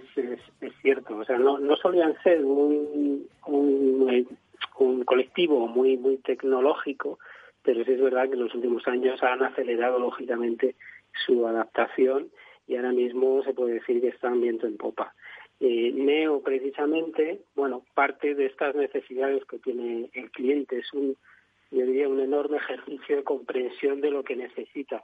[0.82, 1.16] cierto.
[1.16, 7.18] O sea, no, no solían ser un, un, colectivo muy, muy tecnológico,
[7.64, 10.76] pero sí es verdad que en los últimos años han acelerado, lógicamente,
[11.26, 12.28] su adaptación
[12.68, 15.12] y ahora mismo se puede decir que están viento en popa.
[15.58, 21.16] Eh, Neo, precisamente, bueno, parte de estas necesidades que tiene el cliente es un
[21.70, 25.02] yo diría, un enorme ejercicio de comprensión de lo que necesita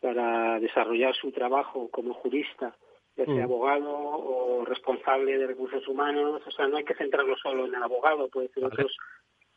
[0.00, 2.76] para desarrollar su trabajo como jurista,
[3.16, 3.42] ya sea mm.
[3.42, 6.42] abogado o responsable de recursos humanos.
[6.46, 8.96] O sea, no hay que centrarlo solo en el abogado, puede ser otros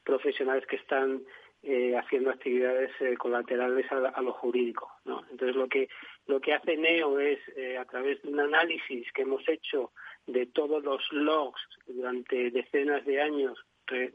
[0.04, 1.22] profesionales que están
[1.64, 4.90] eh, haciendo actividades eh, colaterales a, lo jurídico.
[5.04, 5.22] ¿no?
[5.32, 5.90] Entonces, lo que,
[6.28, 9.92] lo que hace NEO es, eh, a través de un análisis que hemos hecho
[10.28, 13.60] de todos los logs durante decenas de años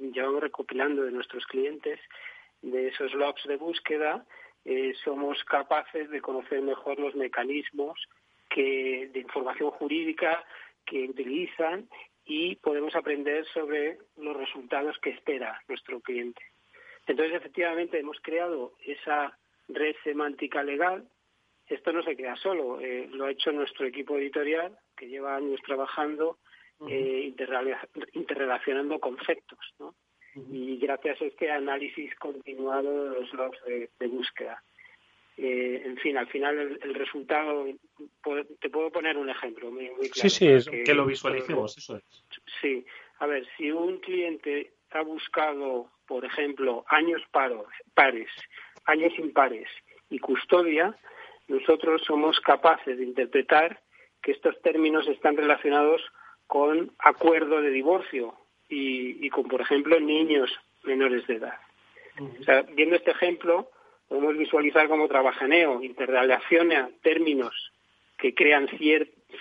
[0.01, 2.01] llevamos recopilando de nuestros clientes,
[2.63, 4.25] de esos logs de búsqueda,
[4.65, 7.99] eh, somos capaces de conocer mejor los mecanismos
[8.49, 10.45] que, de información jurídica
[10.85, 11.89] que utilizan
[12.25, 16.43] y podemos aprender sobre los resultados que espera nuestro cliente.
[17.07, 19.37] Entonces, efectivamente, hemos creado esa
[19.69, 21.09] red semántica legal.
[21.67, 25.61] Esto no se crea solo, eh, lo ha hecho nuestro equipo editorial, que lleva años
[25.67, 26.39] trabajando
[26.89, 27.33] eh,
[28.15, 29.95] interrelacionando conceptos, ¿no?
[30.51, 34.63] Y gracias a este análisis continuado de los logs de, búsqueda.
[35.37, 37.67] Eh, en fin, al final el, resultado,
[38.61, 40.11] te puedo poner un ejemplo muy, claro.
[40.15, 42.05] Sí, sí, es, que, lo visualicemos, eso es.
[42.61, 42.85] Sí,
[43.19, 48.31] a ver, si un cliente ha buscado, por ejemplo, años paros, pares,
[48.85, 49.69] años impares
[50.11, 50.97] y custodia,
[51.49, 53.81] nosotros somos capaces de interpretar
[54.23, 56.01] que estos términos están relacionados
[56.53, 58.35] con acuerdo de divorcio
[58.69, 60.51] y, con, por ejemplo, niños
[60.85, 61.55] menores de edad.
[62.75, 63.71] viendo este ejemplo,
[64.07, 67.55] podemos visualizar cómo trabaja NEO, interrelaciona términos
[68.19, 68.69] que crean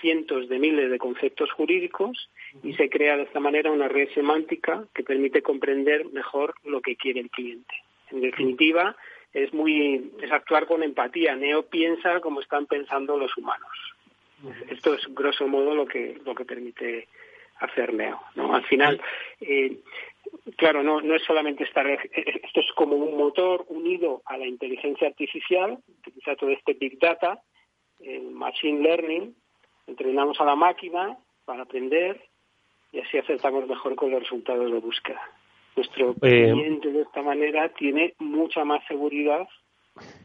[0.00, 2.30] cientos de miles de conceptos jurídicos
[2.62, 6.96] y se crea de esta manera una red semántica que permite comprender mejor lo que
[6.96, 7.74] quiere el cliente.
[8.10, 8.96] En definitiva,
[9.34, 11.36] es muy es actuar con empatía.
[11.36, 13.91] Neo piensa como están pensando los humanos.
[14.68, 17.08] Esto es grosso modo lo que lo que permite
[17.60, 18.20] hacer Neo.
[18.34, 18.54] ¿no?
[18.54, 19.00] Al final,
[19.40, 19.78] eh,
[20.56, 21.86] claro, no, no es solamente estar.
[21.88, 27.40] Esto es como un motor unido a la inteligencia artificial, utiliza todo este big data,
[28.00, 29.34] el machine learning,
[29.86, 32.20] entrenamos a la máquina para aprender
[32.92, 35.22] y así acertamos mejor con los resultados de búsqueda.
[35.76, 39.48] Nuestro eh, cliente de esta manera tiene mucha más seguridad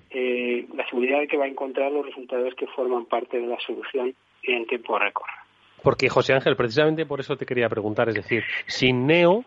[0.10, 3.60] eh, la seguridad de que va a encontrar los resultados que forman parte de la
[3.60, 4.14] solución
[4.44, 5.30] en tiempo récord.
[5.84, 9.46] Porque, José Ángel, precisamente por eso te quería preguntar, es decir, sin Neo,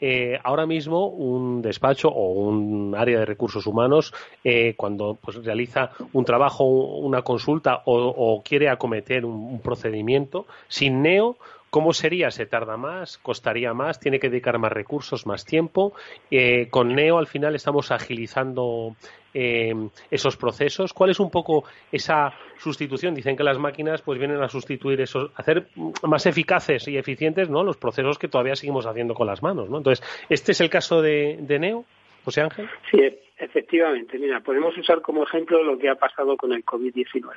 [0.00, 4.14] eh, ahora mismo un despacho o un área de recursos humanos,
[4.44, 11.36] eh, cuando pues, realiza un trabajo, una consulta o, quiere acometer un, procedimiento, sin Neo,
[11.72, 12.30] ¿Cómo sería?
[12.30, 13.16] ¿Se tarda más?
[13.16, 13.98] ¿Costaría más?
[13.98, 15.94] ¿Tiene que dedicar más recursos, más tiempo?
[16.30, 18.94] Eh, con Neo al final estamos agilizando
[19.32, 19.72] eh,
[20.10, 20.92] esos procesos.
[20.92, 23.14] ¿Cuál es un poco esa sustitución?
[23.14, 25.68] Dicen que las máquinas pues vienen a sustituir esos, hacer
[26.02, 27.64] más eficaces y eficientes ¿no?
[27.64, 29.70] los procesos que todavía seguimos haciendo con las manos.
[29.70, 29.78] ¿no?
[29.78, 31.86] Entonces, ¿este es el caso de, Neo,
[32.22, 32.68] José Ángel?
[32.90, 32.98] Sí,
[33.38, 34.18] efectivamente.
[34.18, 37.32] Mira, podemos usar como ejemplo lo que ha pasado con el COVID-19.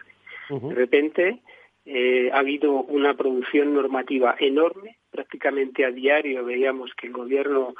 [0.49, 1.39] De repente
[1.85, 7.75] eh, ha habido una producción normativa enorme, prácticamente a diario veíamos que el gobierno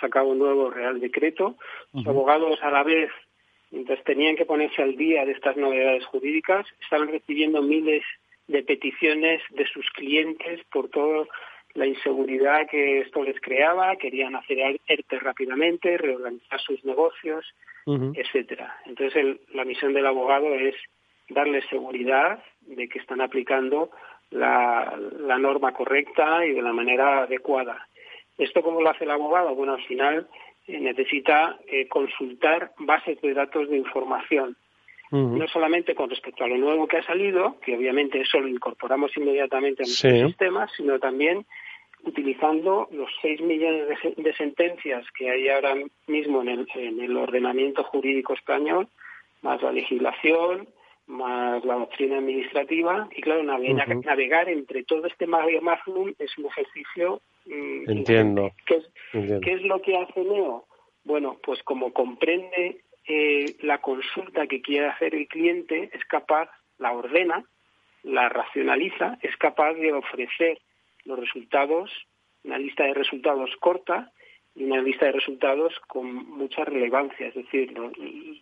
[0.00, 1.56] sacaba un nuevo Real Decreto,
[1.92, 3.10] los abogados a la vez,
[3.70, 8.04] mientras tenían que ponerse al día de estas novedades jurídicas, estaban recibiendo miles
[8.46, 11.26] de peticiones de sus clientes por toda
[11.74, 17.44] la inseguridad que esto les creaba, querían hacer ERTE rápidamente, reorganizar sus negocios,
[17.86, 18.78] etcétera.
[18.86, 20.76] Entonces la misión del abogado es
[21.28, 23.90] darles seguridad de que están aplicando
[24.30, 24.96] la,
[25.38, 27.86] norma correcta y de la manera adecuada.
[28.38, 29.54] ¿Esto cómo lo hace el abogado?
[29.54, 30.26] Bueno, al final
[30.66, 34.56] eh, necesita eh, consultar bases de datos de información.
[35.10, 39.16] No solamente con respecto a lo nuevo que ha salido, que obviamente eso lo incorporamos
[39.16, 41.46] inmediatamente a nuestros sistemas, sino también
[42.02, 45.76] utilizando los 6 millones de, de sentencias que hay ahora
[46.08, 48.88] mismo en el, en el ordenamiento jurídico español,
[49.42, 50.66] más la legislación,
[51.06, 56.46] más la doctrina administrativa y claro navegar, navegar entre todo este mare magnum es un
[56.46, 58.52] ejercicio mm, Entiendo.
[58.66, 59.40] ¿Qué es, Entiendo.
[59.40, 60.66] ¿Qué es lo que hace Neo?
[61.04, 66.48] Bueno, pues como comprende eh, la consulta que quiere hacer el cliente, es capaz,
[66.78, 67.44] la ordena,
[68.02, 70.58] la racionaliza, es capaz de ofrecer
[71.04, 71.90] los resultados,
[72.44, 74.10] una lista de resultados corta
[74.54, 77.26] y una lista de resultados con mucha relevancia.
[77.26, 77.74] Es decir,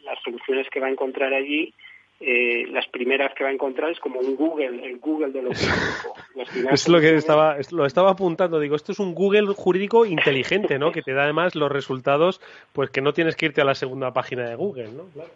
[0.03, 1.75] las soluciones que va a encontrar allí,
[2.23, 5.51] eh, las primeras que va a encontrar es como un Google, el Google de lo
[5.51, 6.15] jurídico.
[6.73, 8.59] Es lo que estaba, es- lo estaba apuntando.
[8.61, 10.93] Digo, esto es un Google jurídico inteligente, ¿no?
[10.93, 12.41] Que te da además los resultados,
[12.73, 15.05] pues que no tienes que irte a la segunda página de Google, ¿no?
[15.13, 15.31] Claro.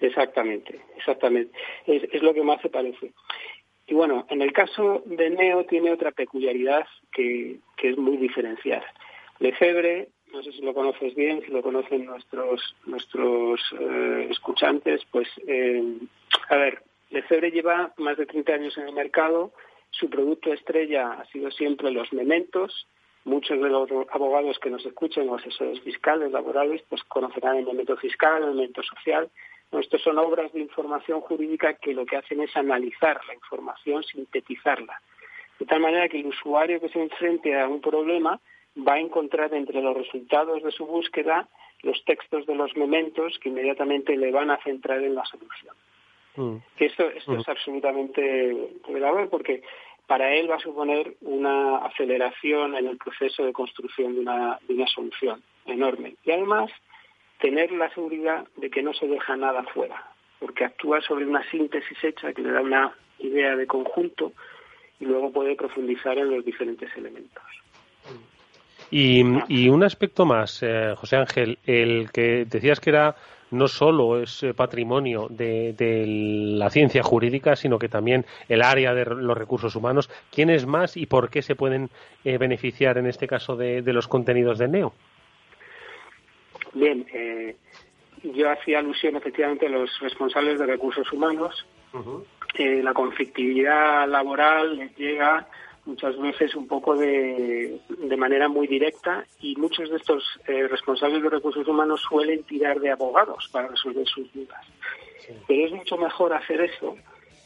[0.00, 1.52] Exactamente, exactamente.
[1.86, 3.12] Es, es lo que más se parece.
[3.86, 8.82] Y bueno, en el caso de Neo tiene otra peculiaridad que, que es muy diferencial.
[9.40, 15.28] Lefebvre, no sé si lo conoces bien, si lo conocen nuestros nuestros eh, escuchantes, pues
[15.46, 15.98] eh,
[16.48, 19.52] a ver, Lefebvre lleva más de 30 años en el mercado.
[19.90, 22.86] Su producto estrella ha sido siempre los mementos.
[23.24, 27.96] Muchos de los abogados que nos escuchen o asesores fiscales, laborales, pues conocerán el memento
[27.96, 29.28] fiscal, el memento social.
[29.72, 34.02] No, Estos son obras de información jurídica que lo que hacen es analizar la información,
[34.04, 35.00] sintetizarla.
[35.58, 38.40] De tal manera que el usuario que se enfrente a un problema
[38.76, 41.48] va a encontrar entre los resultados de su búsqueda
[41.82, 45.74] los textos de los mementos que inmediatamente le van a centrar en la solución.
[46.76, 49.62] Que esto, esto es absolutamente revelador porque
[50.06, 54.74] para él va a suponer una aceleración en el proceso de construcción de una, de
[54.74, 56.16] una solución enorme.
[56.24, 56.70] Y además,
[57.40, 62.02] tener la seguridad de que no se deja nada fuera, porque actúa sobre una síntesis
[62.02, 64.32] hecha que le da una idea de conjunto
[64.98, 67.44] y luego puede profundizar en los diferentes elementos.
[68.90, 73.14] Y, y un aspecto más, eh, José Ángel, el que decías que era
[73.50, 78.94] no solo es eh, patrimonio de, de la ciencia jurídica, sino que también el área
[78.94, 80.08] de los recursos humanos.
[80.30, 81.90] ¿Quién es más y por qué se pueden
[82.24, 84.92] eh, beneficiar en este caso de, de los contenidos de Neo?
[86.72, 87.56] Bien, eh,
[88.22, 91.66] yo hacía alusión efectivamente a los responsables de recursos humanos.
[92.54, 95.48] Eh, la conflictividad laboral les llega
[95.90, 101.22] muchas veces un poco de, de manera muy directa y muchos de estos eh, responsables
[101.22, 104.64] de recursos humanos suelen tirar de abogados para resolver sus dudas.
[105.46, 106.96] Pero es mucho mejor hacer eso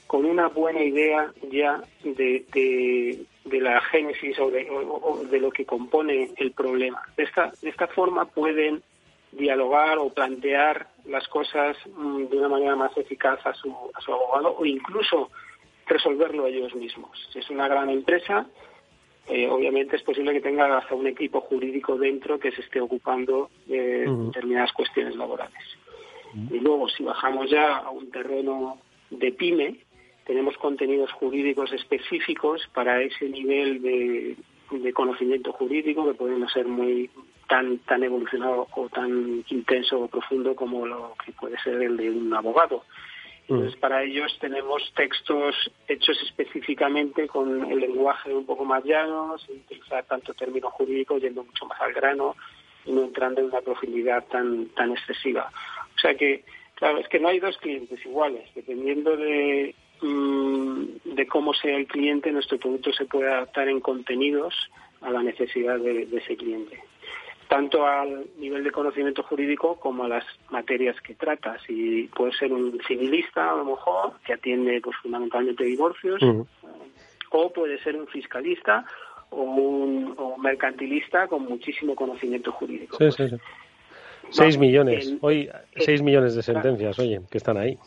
[0.06, 5.50] con una buena idea ya de, de, de la génesis o de, o- de lo
[5.50, 7.00] que compone el problema.
[7.16, 8.82] De esta, de esta forma pueden
[9.32, 14.12] dialogar o plantear las cosas mm, de una manera más eficaz a su, a su
[14.12, 15.30] abogado o incluso
[15.86, 17.10] resolverlo ellos mismos.
[17.32, 18.46] Si es una gran empresa,
[19.28, 23.50] eh, obviamente es posible que tenga hasta un equipo jurídico dentro que se esté ocupando
[23.66, 25.62] de determinadas cuestiones laborales.
[26.50, 28.78] Y luego, si bajamos ya a un terreno
[29.10, 29.76] de pyme,
[30.26, 34.36] tenemos contenidos jurídicos específicos para ese nivel de,
[34.70, 37.08] de conocimiento jurídico que pueden no ser muy
[37.48, 42.10] tan tan evolucionado o tan intenso o profundo como lo que puede ser el de
[42.10, 42.84] un abogado.
[43.46, 45.54] Entonces, para ellos tenemos textos
[45.86, 51.44] hechos específicamente con el lenguaje un poco más llano, sin utilizar tanto término jurídico, yendo
[51.44, 52.36] mucho más al grano
[52.86, 55.50] y no entrando en una profundidad tan, tan excesiva.
[55.94, 58.48] O sea que, claro, es que no hay dos clientes iguales.
[58.54, 64.54] Dependiendo de, mm, de cómo sea el cliente, nuestro producto se puede adaptar en contenidos
[65.02, 66.80] a la necesidad de, de ese cliente
[67.54, 71.56] tanto al nivel de conocimiento jurídico como a las materias que trata.
[71.64, 76.20] Si puede ser un civilista, a lo mejor, que atiende pues fundamentalmente divorcios,
[77.30, 78.84] o puede ser un fiscalista
[79.30, 82.96] o un, o un mercantilista con muchísimo conocimiento jurídico.
[82.98, 83.36] Sí, sí, sí.
[84.30, 85.06] Seis millones.
[85.06, 87.78] el- Hoy, seis millones de sentencias, oye, que están ahí.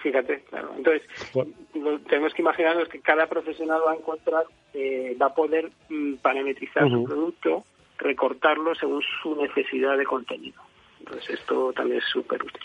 [0.00, 0.70] Fíjate, claro.
[0.76, 1.02] Entonces,
[1.34, 1.50] Bueno.
[1.74, 4.44] lo- tenemos que imaginarnos que cada profesional va a encontrar,
[4.74, 7.64] eh, va a poder mm, parametrizar su producto,
[8.00, 10.60] recortarlo según su necesidad de contenido.
[10.98, 12.60] Entonces, esto también es súper útil.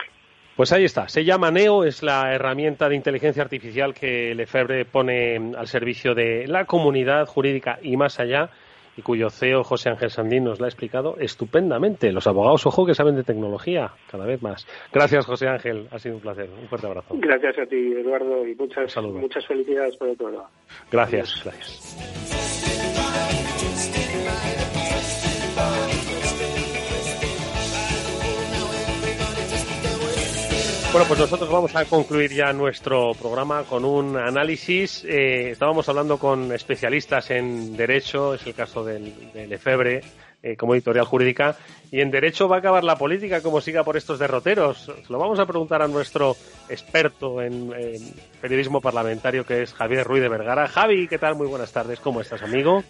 [0.55, 1.09] Pues ahí está.
[1.09, 6.47] Se llama Neo, es la herramienta de inteligencia artificial que Lefebvre pone al servicio de
[6.47, 8.49] la comunidad jurídica y más allá,
[8.95, 12.13] y cuyo CEO José Ángel Sandín nos la ha explicado estupendamente.
[12.13, 14.65] Los abogados, ojo, que saben de tecnología, cada vez más.
[14.93, 15.89] Gracias, José Ángel.
[15.91, 16.49] Ha sido un placer.
[16.49, 17.15] Un fuerte abrazo.
[17.17, 20.49] Gracias a ti, Eduardo, y muchas, muchas felicidades por el programa.
[20.89, 22.44] Gracias, gracias.
[30.95, 35.03] Bueno, pues nosotros vamos a concluir ya nuestro programa con un análisis.
[35.03, 39.11] Eh, estábamos hablando con especialistas en Derecho, es el caso del,
[39.51, 39.99] Efebre,
[40.41, 41.57] eh, como editorial jurídica,
[41.91, 44.89] y en Derecho va a acabar la política como siga por estos derroteros.
[45.09, 46.37] Lo vamos a preguntar a nuestro
[46.69, 50.69] experto en, en periodismo parlamentario, que es Javier Ruiz de Vergara.
[50.69, 51.35] Javi, ¿qué tal?
[51.35, 51.99] Muy buenas tardes.
[51.99, 52.85] ¿Cómo estás, amigo?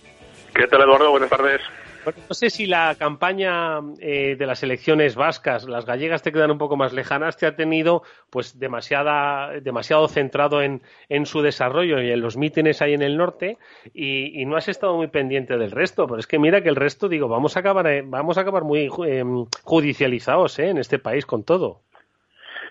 [0.53, 1.09] ¿Qué tal, Eduardo?
[1.09, 1.59] Buenas tardes.
[2.05, 6.57] No sé si la campaña eh, de las elecciones vascas, las gallegas te quedan un
[6.57, 12.11] poco más lejanas, te ha tenido pues demasiada, demasiado centrado en, en su desarrollo y
[12.11, 13.57] en los mítines ahí en el norte
[13.93, 16.05] y, no has estado muy pendiente del resto.
[16.05, 18.63] Pero es que mira que el resto, digo, vamos a acabar, eh, vamos a acabar
[18.63, 19.23] muy eh,
[19.63, 21.81] judicializados en este país con todo.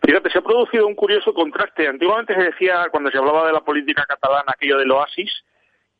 [0.06, 1.88] Fíjate, se ha producido un curioso contraste.
[1.88, 5.32] Antiguamente se decía, cuando se hablaba de la política catalana, aquello del oasis,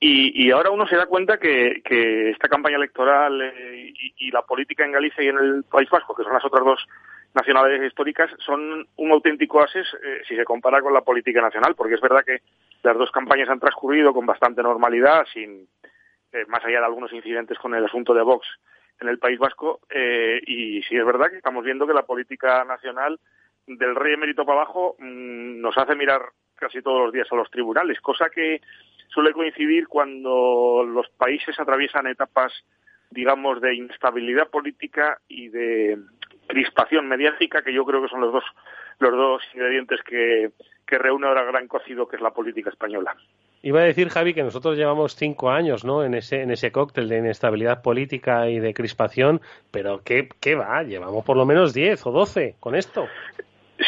[0.01, 4.31] y, y ahora uno se da cuenta que, que esta campaña electoral eh, y, y
[4.31, 6.87] la política en Galicia y en el País Vasco, que son las otras dos
[7.35, 11.95] nacionalidades históricas, son un auténtico oasis eh, si se compara con la política nacional, porque
[11.95, 12.43] es verdad que
[12.83, 15.69] las dos campañas han transcurrido con bastante normalidad, sin
[16.33, 18.47] eh, más allá de algunos incidentes con el asunto de Vox
[19.01, 22.65] en el País Vasco, eh, y sí es verdad que estamos viendo que la política
[22.65, 23.19] nacional
[23.67, 26.23] del rey emérito para abajo mmm, nos hace mirar
[26.57, 28.61] casi todos los días a los tribunales, cosa que
[29.09, 32.53] suele coincidir cuando los países atraviesan etapas,
[33.11, 35.99] digamos, de inestabilidad política y de
[36.47, 38.45] crispación mediática, que yo creo que son los dos,
[38.99, 40.51] los dos ingredientes que,
[40.87, 43.17] que reúne ahora gran cocido, que es la política española.
[43.63, 46.05] Iba a decir, Javi, que nosotros llevamos cinco años ¿no?
[46.05, 49.41] en, ese, en ese cóctel de inestabilidad política y de crispación,
[49.71, 50.83] pero ¿qué, qué va?
[50.83, 53.07] Llevamos por lo menos diez o doce con esto.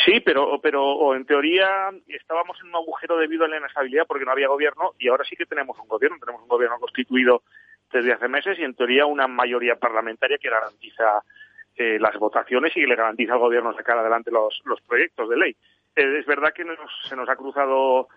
[0.05, 4.33] Sí, pero, pero en teoría estábamos en un agujero debido a la inestabilidad porque no
[4.33, 6.19] había gobierno y ahora sí que tenemos un gobierno.
[6.19, 7.43] Tenemos un gobierno constituido
[7.93, 11.23] desde hace meses y en teoría una mayoría parlamentaria que garantiza
[11.77, 15.57] eh, las votaciones y le garantiza al gobierno sacar adelante los, los proyectos de ley.
[15.95, 16.79] Eh, es verdad que nos,
[17.09, 18.09] se nos ha cruzado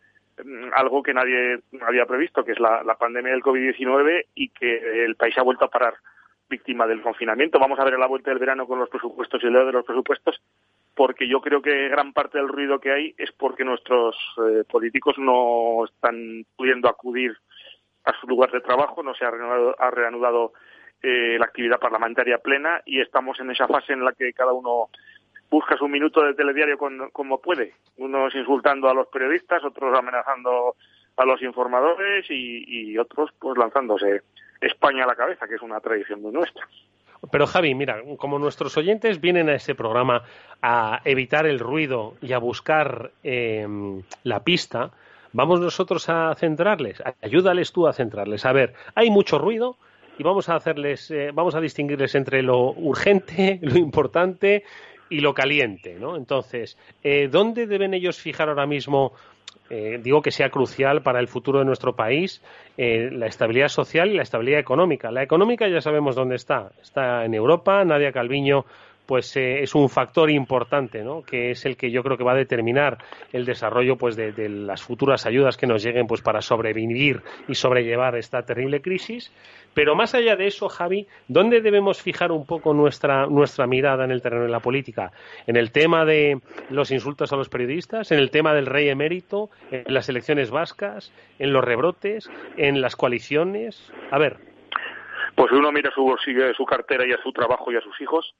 [0.43, 5.15] mm, algo que nadie había previsto, que es la, pandemia del COVID-19 y que el
[5.15, 5.93] país ha vuelto a parar
[6.49, 7.59] víctima del confinamiento.
[7.59, 9.85] Vamos a ver la vuelta del verano con los presupuestos y el leo de los
[9.85, 10.41] presupuestos
[10.99, 15.15] porque yo creo que gran parte del ruido que hay es porque nuestros eh, políticos
[15.17, 17.37] no están pudiendo acudir
[18.03, 20.51] a su lugar de trabajo, no se ha reanudado, ha reanudado
[21.01, 24.89] eh, la actividad parlamentaria plena y estamos en esa fase en la que cada uno
[25.49, 30.75] busca su minuto de telediario con, como puede, unos insultando a los periodistas, otros amenazando
[31.15, 34.23] a los informadores y, y otros pues lanzándose
[34.59, 36.67] España a la cabeza, que es una tradición muy nuestra.
[37.31, 40.23] Pero Javi, mira, como nuestros oyentes vienen a ese programa
[40.61, 43.67] a evitar el ruido y a buscar eh,
[44.23, 44.91] la pista,
[45.33, 48.45] vamos nosotros a centrarles, ayúdales tú a centrarles.
[48.45, 49.77] A ver, hay mucho ruido
[50.17, 54.63] y vamos a hacerles, eh, vamos a distinguirles entre lo urgente, lo importante
[55.09, 56.15] y lo caliente, ¿no?
[56.15, 59.13] Entonces, eh, ¿dónde deben ellos fijar ahora mismo
[59.69, 62.41] eh, digo que sea crucial para el futuro de nuestro país
[62.77, 65.11] eh, la estabilidad social y la estabilidad económica.
[65.11, 66.71] La económica ya sabemos dónde está.
[66.81, 67.83] Está en Europa.
[67.85, 68.65] Nadia Calviño
[69.09, 71.23] pues eh, es un factor importante, ¿no?
[71.23, 72.99] Que es el que yo creo que va a determinar
[73.33, 77.55] el desarrollo, pues, de, de, las futuras ayudas que nos lleguen, pues, para sobrevivir y
[77.55, 79.33] sobrellevar esta terrible crisis.
[79.73, 84.11] Pero más allá de eso, Javi, ¿dónde debemos fijar un poco nuestra nuestra mirada en
[84.11, 85.11] el terreno de la política?
[85.47, 86.39] En el tema de
[86.69, 91.11] los insultos a los periodistas, en el tema del rey emérito, en las elecciones vascas,
[91.39, 93.91] en los rebrotes, en las coaliciones.
[94.11, 94.37] A ver.
[95.33, 98.35] Pues uno mira su bolsillo, su cartera y a su trabajo y a sus hijos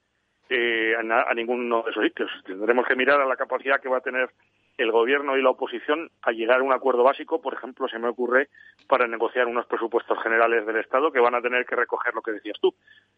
[0.50, 2.30] eh, a, a, ninguno de esos sitios.
[2.44, 4.30] Tendremos que mirar a la capacidad que va a tener
[4.76, 8.08] el gobierno y la oposición a llegar a un acuerdo básico, por ejemplo, se me
[8.08, 8.48] ocurre
[8.88, 12.32] para negociar unos presupuestos generales del Estado que van a tener que recoger lo que
[12.32, 12.74] decías tú,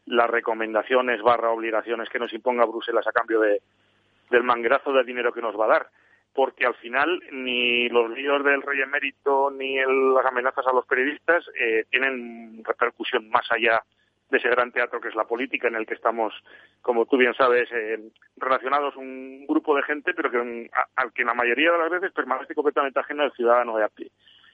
[0.07, 3.63] las recomendaciones barra obligaciones que nos imponga Bruselas a cambio de,
[4.31, 5.87] del manguerazo de dinero que nos va a dar
[6.35, 10.87] porque al final ni los líos del rey emérito ni el, las amenazas a los
[10.87, 13.83] periodistas eh, tienen repercusión más allá
[14.33, 16.35] de ese gran teatro que es la política, en el que estamos,
[16.81, 18.01] como tú bien sabes, eh,
[18.37, 22.13] relacionados un grupo de gente, pero que a, al que la mayoría de las veces
[22.13, 24.11] permanece completamente ajeno al ciudadano de a pie.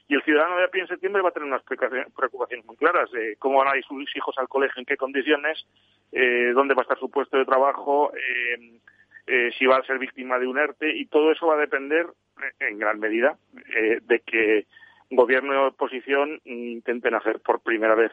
[0.08, 3.10] Y el ciudadano de a pie en septiembre va a tener unas preocupaciones muy claras
[3.12, 5.64] de cómo van a ir sus hijos al colegio, en qué condiciones,
[6.12, 8.80] eh, dónde va a estar su puesto de trabajo, eh,
[9.26, 12.06] eh, si va a ser víctima de un ERTE, y todo eso va a depender,
[12.58, 13.36] en gran medida,
[13.76, 14.66] eh, de que
[15.10, 18.12] gobierno y oposición intenten hacer por primera vez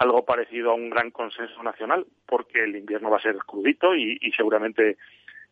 [0.00, 4.18] algo parecido a un gran consenso nacional, porque el invierno va a ser crudito y,
[4.20, 4.96] y seguramente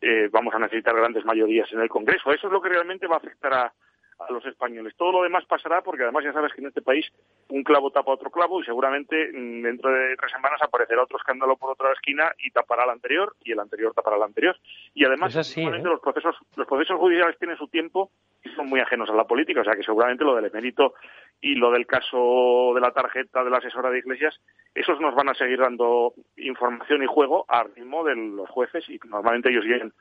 [0.01, 2.32] eh, vamos a necesitar grandes mayorías en el Congreso.
[2.32, 3.72] Eso es lo que realmente va a afectar a,
[4.18, 4.94] a los españoles.
[4.96, 7.06] Todo lo demás pasará porque además ya sabes que en este país
[7.48, 11.56] un clavo tapa otro clavo y seguramente mm, dentro de tres semanas aparecerá otro escándalo
[11.56, 14.56] por otra esquina y tapará el anterior y el anterior tapará el anterior.
[14.94, 15.82] Y además así, ¿eh?
[15.82, 18.10] los procesos los procesos judiciales tienen su tiempo
[18.42, 20.94] y son muy ajenos a la política, o sea que seguramente lo del emérito
[21.40, 24.40] y lo del caso de la tarjeta de la asesora de Iglesias,
[24.74, 28.98] esos nos van a seguir dando información y juego al ritmo de los jueces y
[29.08, 29.92] normalmente ellos llegan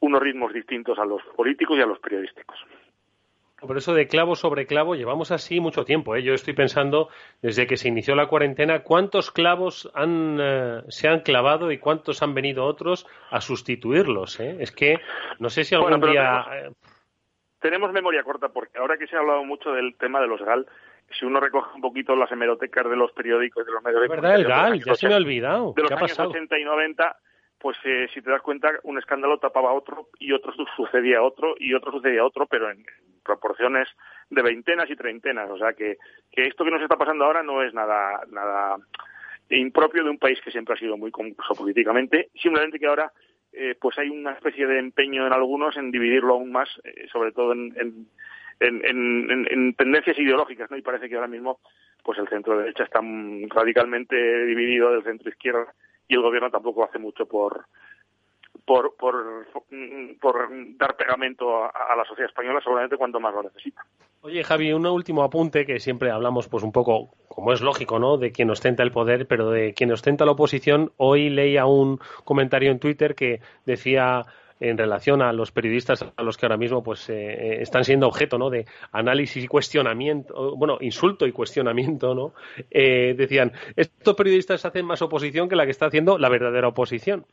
[0.00, 2.58] unos ritmos distintos a los políticos y a los periodísticos.
[3.60, 6.14] Por eso de clavo sobre clavo llevamos así mucho tiempo.
[6.14, 6.22] ¿eh?
[6.22, 7.08] Yo estoy pensando,
[7.40, 12.22] desde que se inició la cuarentena, cuántos clavos han, eh, se han clavado y cuántos
[12.22, 14.38] han venido otros a sustituirlos.
[14.40, 14.56] ¿eh?
[14.60, 14.98] Es que
[15.38, 16.44] no sé si algún Bueno, día...
[16.50, 16.76] tenemos-
[17.58, 20.66] Tenemos memoria corta porque ahora que se ha hablado mucho del tema de los GAL,
[21.18, 24.34] si uno recoge un poquito las hemerotecas de los periódicos, de los medios de verdad,
[24.36, 25.72] el GAL, los ya se me ha 80, olvidado.
[25.74, 26.28] de los ¿Qué ha años pasado?
[26.28, 27.16] 80 y 90,
[27.58, 31.18] pues eh, si te das cuenta, un escándalo tapaba a otro y otro su- sucedía
[31.18, 32.84] a otro y otro sucedía a otro, pero en
[33.24, 33.88] proporciones
[34.30, 35.50] de veintenas y treintenas.
[35.50, 35.96] O sea que,
[36.30, 38.76] que esto que nos está pasando ahora no es nada, nada
[39.50, 43.10] impropio de un país que siempre ha sido muy convulso políticamente, simplemente que ahora
[43.52, 47.32] eh, pues hay una especie de empeño en algunos en dividirlo aún más, eh, sobre
[47.32, 48.06] todo en, en,
[48.60, 50.76] en, en- en- en tendencias ideológicas, ¿no?
[50.76, 51.60] Y parece que ahora mismo
[52.02, 53.00] pues el centro derecha está
[53.48, 55.72] radicalmente dividido del centro izquierda
[56.08, 57.66] y el gobierno tampoco hace mucho por
[58.64, 59.46] por por,
[60.20, 63.82] por dar pegamento a, la sociedad española seguramente cuanto más lo necesita.
[64.22, 68.16] Oye, Javi, un último apunte que siempre hablamos, pues un poco, como es lógico, ¿no?
[68.16, 70.90] De quien ostenta el poder, pero de quien ostenta la oposición.
[70.96, 74.24] Hoy leía un comentario en Twitter que decía
[74.60, 78.06] en relación a los periodistas a los que ahora mismo pues eh, eh, están siendo
[78.06, 82.32] objeto no de análisis y cuestionamiento bueno insulto y cuestionamiento no
[82.70, 87.26] Eh, decían estos periodistas hacen más oposición que la que está haciendo la verdadera oposición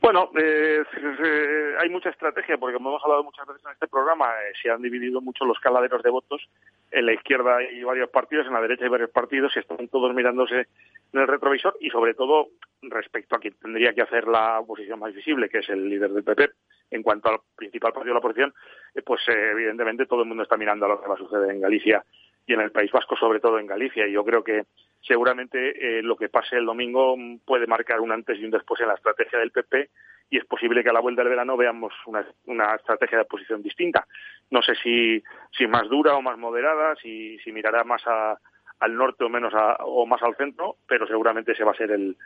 [0.00, 0.82] Bueno, eh,
[1.24, 4.70] eh, hay mucha estrategia, porque como hemos hablado muchas veces en este programa, eh, se
[4.70, 6.42] han dividido mucho los caladeros de votos.
[6.90, 10.14] En la izquierda hay varios partidos, en la derecha hay varios partidos, y están todos
[10.14, 10.66] mirándose
[11.12, 12.48] en el retrovisor y, sobre todo,
[12.82, 16.24] respecto a quien tendría que hacer la oposición más visible, que es el líder del
[16.24, 16.50] PP,
[16.90, 18.54] en cuanto al principal partido de la oposición,
[18.94, 21.50] eh, pues eh, evidentemente todo el mundo está mirando a lo que va a suceder
[21.50, 22.04] en Galicia
[22.46, 24.06] y en el País Vasco, sobre todo en Galicia.
[24.06, 24.64] Y yo creo que
[25.00, 28.88] seguramente eh, lo que pase el domingo puede marcar un antes y un después en
[28.88, 29.88] la estrategia del PP
[30.30, 33.62] y es posible que a la vuelta del verano veamos una, una estrategia de oposición
[33.62, 34.06] distinta.
[34.50, 35.22] No sé si,
[35.56, 38.38] si más dura o más moderada, si, si mirará más a-
[38.80, 41.90] al norte o menos a- o más al centro, pero seguramente ese va a ser
[41.90, 42.16] el,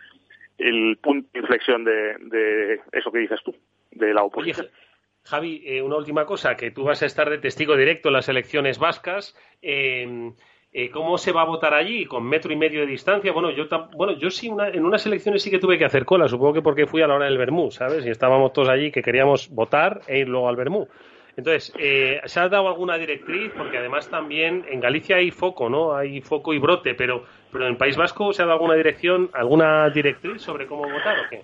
[0.59, 3.55] el punto de inflexión de, de eso que dices tú,
[3.93, 4.67] de la oposición.
[5.25, 8.29] Javi, eh, una última cosa, que tú vas a estar de testigo directo en las
[8.29, 9.35] elecciones vascas.
[9.63, 10.33] eh,
[10.77, 12.05] eh, ¿Cómo se va a votar allí?
[12.05, 13.31] ¿Con metro y medio de distancia?
[13.33, 13.67] Bueno, yo
[13.97, 16.63] bueno, yo sí, una- en unas elecciones sí que tuve que hacer cola, supongo que
[16.63, 18.05] porque fui a la hora del Bermú, ¿sabes?
[18.05, 20.89] Y estábamos todos allí que queríamos votar e ir luego al Bermú.
[21.37, 23.53] Entonces, eh, ¿se ha dado alguna directriz?
[23.57, 25.95] Porque además también en Galicia hay foco, ¿no?
[25.95, 29.31] Hay foco y brote, pero, pero en el País Vasco ¿se ha dado alguna dirección,
[29.33, 31.43] alguna directriz sobre cómo votar o qué?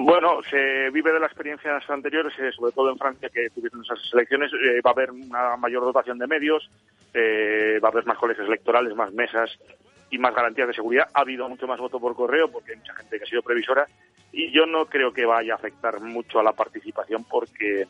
[0.00, 3.98] Bueno, se vive de las experiencias anteriores, eh, sobre todo en Francia, que tuvieron esas
[4.12, 4.52] elecciones.
[4.52, 6.70] eh, va a haber una mayor dotación de medios,
[7.12, 9.50] eh, va a haber más colegios electorales, más mesas
[10.08, 11.08] y más garantías de seguridad.
[11.12, 13.88] Ha habido mucho más voto por correo porque hay mucha gente que ha sido previsora
[14.30, 17.88] y yo no creo que vaya a afectar mucho a la participación porque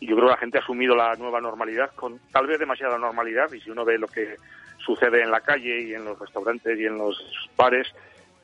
[0.00, 3.52] yo creo que la gente ha asumido la nueva normalidad con tal vez demasiada normalidad
[3.52, 4.34] y si uno ve lo que
[4.84, 7.16] sucede en la calle y en los restaurantes y en los
[7.56, 7.94] bares,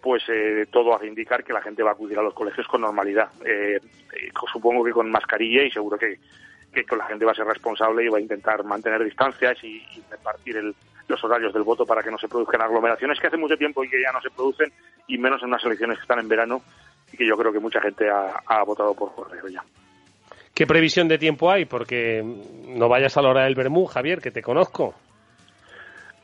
[0.02, 2.80] pues eh, todo hace indicar que la gente va a acudir a los colegios con
[2.80, 3.28] normalidad.
[3.44, 6.18] Eh, eh, supongo que con mascarilla y seguro que,
[6.72, 10.56] que, la gente va a ser responsable y va a intentar mantener distancias y, repartir
[10.56, 10.74] el-
[11.08, 13.90] los horarios del voto para que no se produzcan aglomeraciones que hace mucho tiempo y
[13.90, 14.72] que ya no se producen
[15.08, 16.62] y menos en unas elecciones que están en verano
[17.12, 19.64] y que yo creo que mucha gente ha, ha votado por correo ya.
[20.54, 21.64] ¿Qué previsión de tiempo hay?
[21.64, 24.94] Porque no vayas a la hora del Bermú, Javier, que te conozco.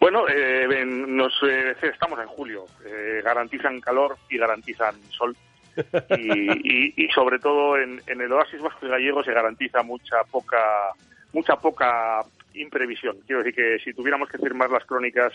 [0.00, 2.64] Bueno, eh, nos, eh, estamos en julio.
[2.84, 5.36] Eh, garantizan calor y garantizan sol.
[6.18, 6.50] Y,
[6.88, 10.58] y- y sobre todo en, en el oasis vasco y gallego se garantiza mucha poca,
[11.34, 12.22] mucha poca
[12.54, 13.18] imprevisión.
[13.26, 15.32] Quiero decir que si tuviéramos que firmar las crónicas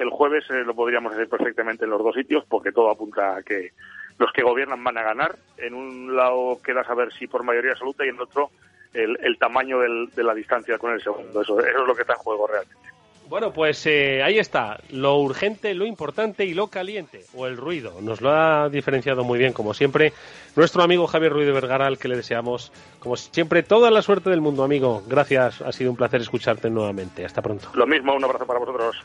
[0.00, 3.42] el jueves eh, lo podríamos hacer perfectamente en los dos sitios porque todo apunta a
[3.44, 3.70] que
[4.18, 5.36] los que gobiernan van a ganar.
[5.56, 8.50] En un lado queda saber si por mayoría absoluta y en otro
[8.92, 11.42] el, el tamaño del- de la distancia con el segundo.
[11.42, 12.88] Eso, eso es lo que está en juego realmente.
[13.28, 18.00] Bueno, pues eh, ahí está, lo urgente, lo importante y lo caliente, o el ruido.
[18.00, 20.12] Nos lo ha diferenciado muy bien, como siempre,
[20.54, 24.30] nuestro amigo Javier Ruiz de Vergara, al que le deseamos, como siempre, toda la suerte
[24.30, 25.02] del mundo, amigo.
[25.08, 27.24] Gracias, ha sido un placer escucharte nuevamente.
[27.24, 27.68] Hasta pronto.
[27.74, 28.96] Lo mismo, un abrazo para vosotros.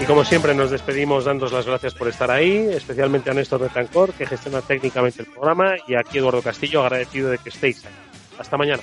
[0.00, 4.14] Y como siempre, nos despedimos dándos las gracias por estar ahí, especialmente a Néstor Betancor,
[4.14, 7.92] que gestiona técnicamente el programa, y aquí Eduardo Castillo, agradecido de que estéis ahí.
[8.38, 8.82] Hasta mañana.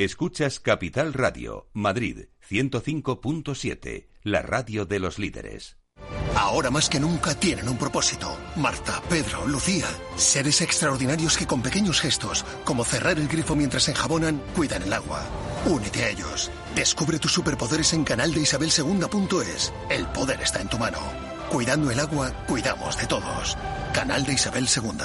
[0.00, 5.76] Escuchas Capital Radio, Madrid 105.7, la radio de los líderes.
[6.34, 8.34] Ahora más que nunca tienen un propósito.
[8.56, 9.84] Marta, Pedro, Lucía,
[10.16, 15.22] seres extraordinarios que con pequeños gestos, como cerrar el grifo mientras enjabonan, cuidan el agua.
[15.66, 16.50] Únete a ellos.
[16.74, 18.70] Descubre tus superpoderes en canal de Isabel
[19.90, 21.00] El poder está en tu mano.
[21.50, 23.58] Cuidando el agua, cuidamos de todos.
[23.92, 25.04] Canal de Isabel II.